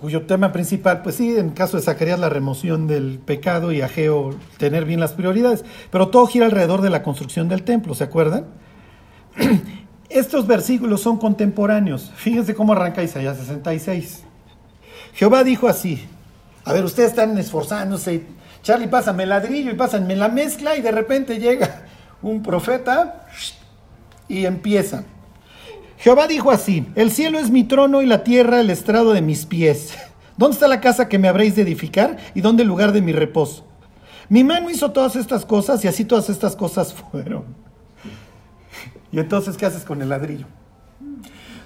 [0.00, 4.34] cuyo tema principal, pues sí, en caso de Zacarías la remoción del pecado y Ageo
[4.58, 8.46] tener bien las prioridades, pero todo gira alrededor de la construcción del templo, ¿se acuerdan?
[10.08, 12.12] Estos versículos son contemporáneos.
[12.16, 14.24] Fíjense cómo arranca Isaías 66.
[15.14, 16.06] Jehová dijo así,
[16.66, 18.26] a ver, ustedes están esforzándose
[18.66, 21.84] Charlie, pásame el ladrillo y pásenme la mezcla y de repente llega
[22.20, 23.24] un profeta
[24.26, 25.04] y empieza.
[25.98, 29.46] Jehová dijo así, el cielo es mi trono y la tierra el estrado de mis
[29.46, 29.94] pies.
[30.36, 33.12] ¿Dónde está la casa que me habréis de edificar y dónde el lugar de mi
[33.12, 33.64] reposo?
[34.28, 37.44] Mi mano hizo todas estas cosas y así todas estas cosas fueron.
[39.12, 40.46] Y entonces, ¿qué haces con el ladrillo?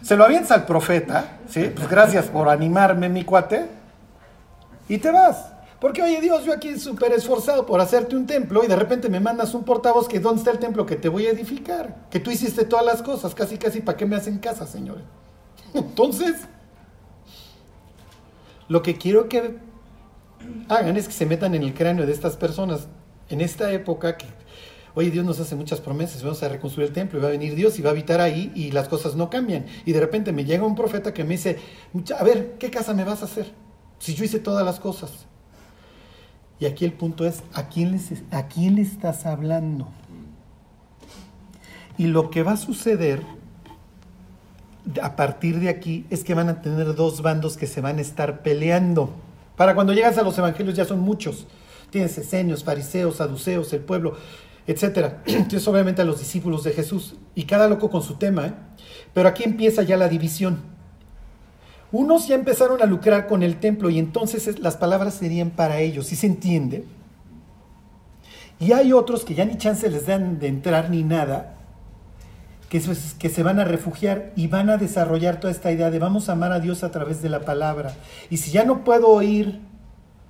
[0.03, 1.73] Se lo avientas al profeta, ¿sí?
[1.75, 3.80] Pues gracias por animarme, mi cuate,
[4.91, 5.53] y te vas.
[5.81, 9.21] Porque, oye Dios, yo aquí súper esforzado por hacerte un templo y de repente me
[9.21, 12.09] mandas un portavoz que ¿dónde está el templo que te voy a edificar?
[12.11, 15.05] Que tú hiciste todas las cosas, casi casi, ¿para qué me hacen casa, señores?
[15.75, 16.35] Entonces,
[18.69, 19.59] lo que quiero que
[20.69, 22.89] hagan es que se metan en el cráneo de estas personas
[23.31, 24.27] en esta época que,
[24.95, 27.55] oye, Dios nos hace muchas promesas, vamos a reconstruir el templo y va a venir
[27.55, 29.67] Dios y va a habitar ahí y las cosas no cambian.
[29.87, 31.59] Y de repente me llega un profeta que me dice,
[32.19, 33.70] a ver, ¿qué casa me vas a hacer?
[34.01, 35.13] Si yo hice todas las cosas.
[36.59, 37.99] Y aquí el punto es, ¿a quién,
[38.33, 39.89] ¿a quién le estás hablando?
[41.97, 43.23] Y lo que va a suceder
[45.03, 48.01] a partir de aquí es que van a tener dos bandos que se van a
[48.01, 49.11] estar peleando.
[49.57, 51.47] Para cuando llegas a los evangelios ya son muchos.
[51.91, 54.17] Tienes esenios, fariseos, saduceos, el pueblo,
[54.67, 55.23] etc.
[55.25, 58.47] Tienes obviamente a los discípulos de Jesús y cada loco con su tema.
[58.47, 58.55] ¿eh?
[59.13, 60.80] Pero aquí empieza ya la división.
[61.93, 66.07] Unos ya empezaron a lucrar con el templo y entonces las palabras serían para ellos,
[66.07, 66.85] ¿sí se entiende?
[68.61, 71.57] Y hay otros que ya ni chance les dan de entrar ni nada,
[72.69, 72.81] que,
[73.19, 76.33] que se van a refugiar y van a desarrollar toda esta idea de vamos a
[76.33, 77.95] amar a Dios a través de la palabra.
[78.29, 79.61] Y si ya no puedo oír,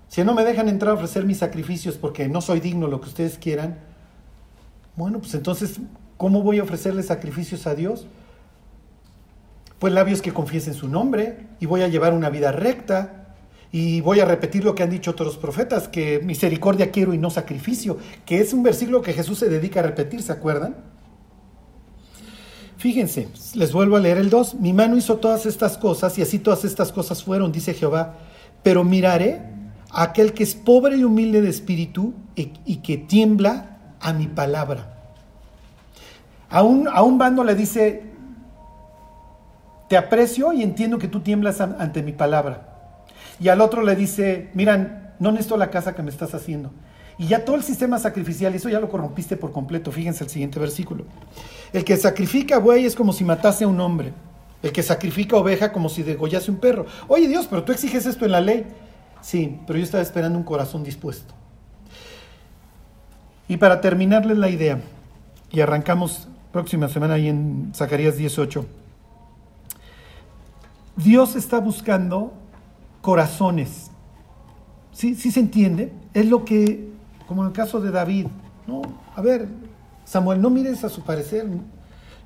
[0.09, 3.09] si no me dejan entrar a ofrecer mis sacrificios porque no soy digno lo que
[3.09, 3.81] ustedes quieran,
[4.97, 5.81] bueno, pues entonces,
[6.17, 8.07] ¿cómo voy a ofrecerle sacrificios a Dios?
[9.81, 13.35] Pues labios que confiesen su nombre y voy a llevar una vida recta
[13.73, 17.31] y voy a repetir lo que han dicho otros profetas, que misericordia quiero y no
[17.31, 20.77] sacrificio, que es un versículo que Jesús se dedica a repetir, ¿se acuerdan?
[22.77, 26.39] Fíjense, les vuelvo a leer el 2, mi mano hizo todas estas cosas y así
[26.39, 28.19] todas estas cosas fueron, dice Jehová,
[28.63, 29.41] pero miraré
[29.91, 34.27] a aquel que es pobre y humilde de espíritu y, y que tiembla a mi
[34.27, 34.99] palabra.
[36.51, 38.10] A un, a un bando le dice,
[39.91, 42.69] te aprecio y entiendo que tú tiemblas ante mi palabra.
[43.41, 46.71] Y al otro le dice, miran, no necesito la casa que me estás haciendo.
[47.19, 49.91] Y ya todo el sistema sacrificial, eso ya lo corrompiste por completo.
[49.91, 51.07] Fíjense el siguiente versículo.
[51.73, 54.13] El que sacrifica buey es como si matase a un hombre.
[54.63, 56.87] El que sacrifica oveja como si degollase un perro.
[57.09, 58.67] Oye Dios, pero tú exiges esto en la ley.
[59.23, 61.35] Sí, pero yo estaba esperando un corazón dispuesto.
[63.49, 64.79] Y para terminarles la idea,
[65.51, 68.65] y arrancamos próxima semana ahí en Zacarías 18,
[70.97, 72.33] Dios está buscando
[73.01, 73.91] corazones.
[74.93, 75.93] ¿Sí, ¿Sí se entiende?
[76.13, 76.89] Es lo que,
[77.27, 78.27] como en el caso de David,
[78.67, 78.83] ¿no?
[79.15, 79.49] A ver,
[80.05, 81.47] Samuel, no mires a su parecer.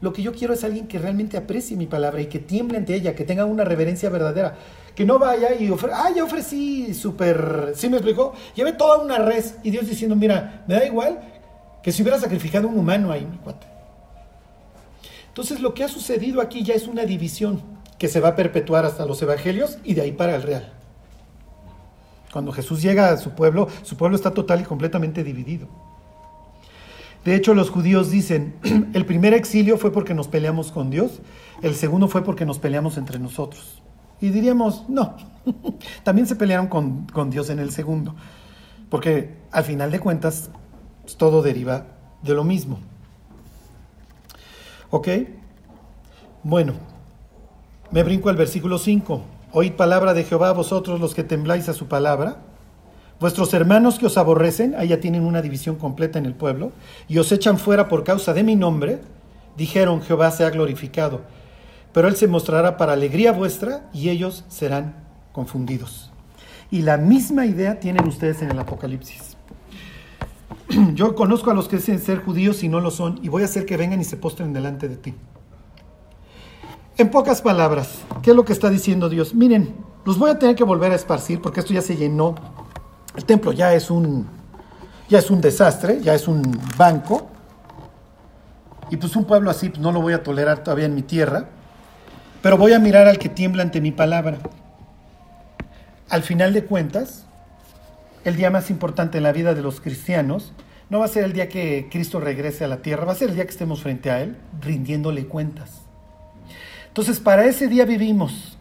[0.01, 2.95] Lo que yo quiero es alguien que realmente aprecie mi palabra y que tiemble ante
[2.95, 4.57] ella, que tenga una reverencia verdadera.
[4.95, 8.33] Que no vaya y ofre ah, ya ofrecí súper, ¿sí me explicó?
[8.55, 11.21] Llevé toda una res y Dios diciendo, mira, me da igual
[11.83, 13.67] que si hubiera sacrificado un humano ahí, mi cuate.
[15.29, 17.61] Entonces lo que ha sucedido aquí ya es una división
[18.05, 20.71] que se va a perpetuar hasta los evangelios y de ahí para el real.
[22.31, 25.69] Cuando Jesús llega a su pueblo, su pueblo está total y completamente dividido.
[27.25, 28.57] De hecho, los judíos dicen,
[28.93, 31.23] el primer exilio fue porque nos peleamos con Dios,
[31.63, 33.81] el segundo fue porque nos peleamos entre nosotros.
[34.21, 35.17] Y diríamos, no,
[36.03, 38.15] también se pelearon con, con Dios en el segundo,
[38.91, 40.51] porque al final de cuentas
[41.17, 41.87] todo deriva
[42.21, 42.81] de lo mismo.
[44.91, 45.09] ¿Ok?
[46.43, 46.75] Bueno,
[47.95, 49.23] me brinco al versículo 5.
[49.53, 52.39] Oíd palabra de Jehová vosotros los que tembláis a su palabra.
[53.21, 56.73] Vuestros hermanos que os aborrecen, ahí ya tienen una división completa en el pueblo,
[57.07, 58.99] y os echan fuera por causa de mi nombre,
[59.57, 61.21] dijeron Jehová sea glorificado.
[61.93, 64.97] Pero él se mostrará para alegría vuestra y ellos serán
[65.31, 66.11] confundidos.
[66.73, 69.37] Y la misma idea tienen ustedes en el Apocalipsis.
[70.95, 73.45] Yo conozco a los que dicen ser judíos y no lo son, y voy a
[73.45, 75.15] hacer que vengan y se postren delante de ti.
[76.97, 79.35] En pocas palabras, ¿qué es lo que está diciendo Dios?
[79.35, 79.75] Miren,
[80.05, 82.37] los voy a tener que volver a esparcir porque esto ya se llenó.
[83.17, 84.29] El templo ya es un,
[85.09, 87.27] ya es un desastre, ya es un banco.
[88.91, 91.49] Y pues un pueblo así pues no lo voy a tolerar todavía en mi tierra.
[92.43, 94.39] Pero voy a mirar al que tiembla ante mi palabra.
[96.09, 97.27] Al final de cuentas,
[98.25, 100.53] el día más importante en la vida de los cristianos
[100.91, 103.31] no va a ser el día que Cristo regrese a la tierra, va a ser
[103.31, 105.84] el día que estemos frente a Él rindiéndole cuentas.
[106.95, 108.57] Entonces, para ese día vivimos.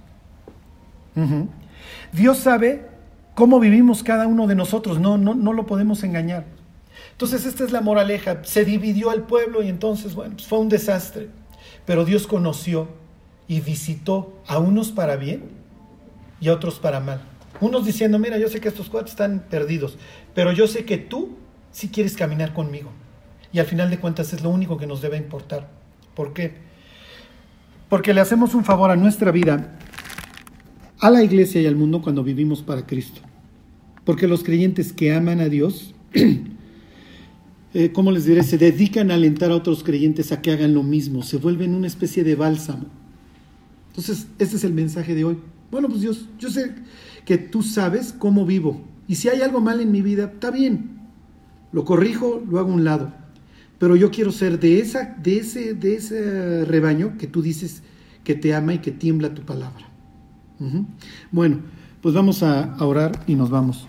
[2.11, 2.89] Dios sabe
[3.35, 6.45] cómo vivimos cada uno de nosotros, no, no, no lo podemos engañar.
[7.11, 8.43] Entonces, esta es la moraleja.
[8.43, 11.29] Se dividió el pueblo y entonces, bueno, pues fue un desastre.
[11.85, 12.87] Pero Dios conoció
[13.47, 15.43] y visitó a unos para bien
[16.41, 17.21] y a otros para mal.
[17.61, 19.99] Unos diciendo, mira, yo sé que estos cuatro están perdidos,
[20.33, 21.37] pero yo sé que tú
[21.71, 22.89] sí quieres caminar conmigo.
[23.51, 25.69] Y al final de cuentas es lo único que nos debe importar.
[26.15, 26.72] ¿Por qué?
[27.93, 29.77] Porque le hacemos un favor a nuestra vida,
[30.99, 33.21] a la iglesia y al mundo cuando vivimos para Cristo.
[34.03, 35.93] Porque los creyentes que aman a Dios,
[37.75, 38.41] eh, ¿cómo les diré?
[38.41, 41.85] Se dedican a alentar a otros creyentes a que hagan lo mismo, se vuelven una
[41.85, 42.87] especie de bálsamo.
[43.89, 45.37] Entonces, ese es el mensaje de hoy.
[45.69, 46.73] Bueno, pues Dios, yo sé
[47.25, 48.81] que tú sabes cómo vivo.
[49.07, 50.97] Y si hay algo mal en mi vida, está bien.
[51.71, 53.22] Lo corrijo, lo hago a un lado
[53.83, 57.83] pero yo quiero ser de, esa, de, ese, de ese rebaño que tú dices
[58.23, 59.89] que te ama y que tiembla tu palabra.
[61.33, 61.59] Bueno,
[61.99, 63.85] pues vamos a, orar y nos vamos.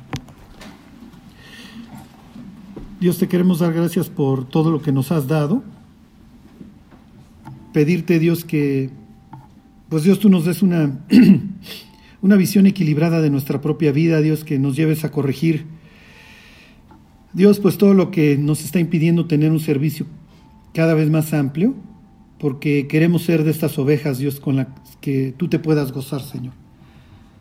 [2.98, 5.62] Dios, te queremos dar gracias por todo lo que nos has dado.
[7.72, 8.90] Pedirte, Dios, que,
[9.90, 10.98] pues Dios, tú nos des una,
[12.20, 15.66] una visión equilibrada de nuestra propia vida, Dios, que nos lleves a corregir
[17.34, 20.06] Dios, pues todo lo que nos está impidiendo tener un servicio
[20.72, 21.74] cada vez más amplio,
[22.38, 24.68] porque queremos ser de estas ovejas, Dios, con las
[25.00, 26.54] que tú te puedas gozar, Señor.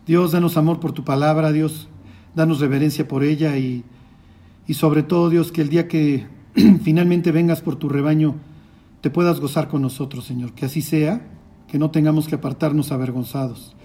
[0.08, 1.90] Dios, danos amor por tu palabra, Dios,
[2.34, 3.84] danos reverencia por ella y,
[4.68, 6.26] y sobre todo, Dios, que el día que
[6.84, 8.36] finalmente vengas por tu rebaño,
[9.02, 10.54] te puedas gozar con nosotros, Señor.
[10.54, 11.22] Que así sea,
[11.68, 13.76] que no tengamos que apartarnos avergonzados.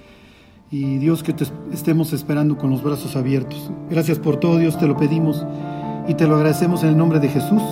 [0.70, 3.70] Y Dios, que te estemos esperando con los brazos abiertos.
[3.90, 5.44] Gracias por todo, Dios, te lo pedimos
[6.08, 7.62] y te lo agradecemos en el nombre de Jesús.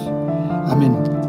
[0.69, 1.26] Amén.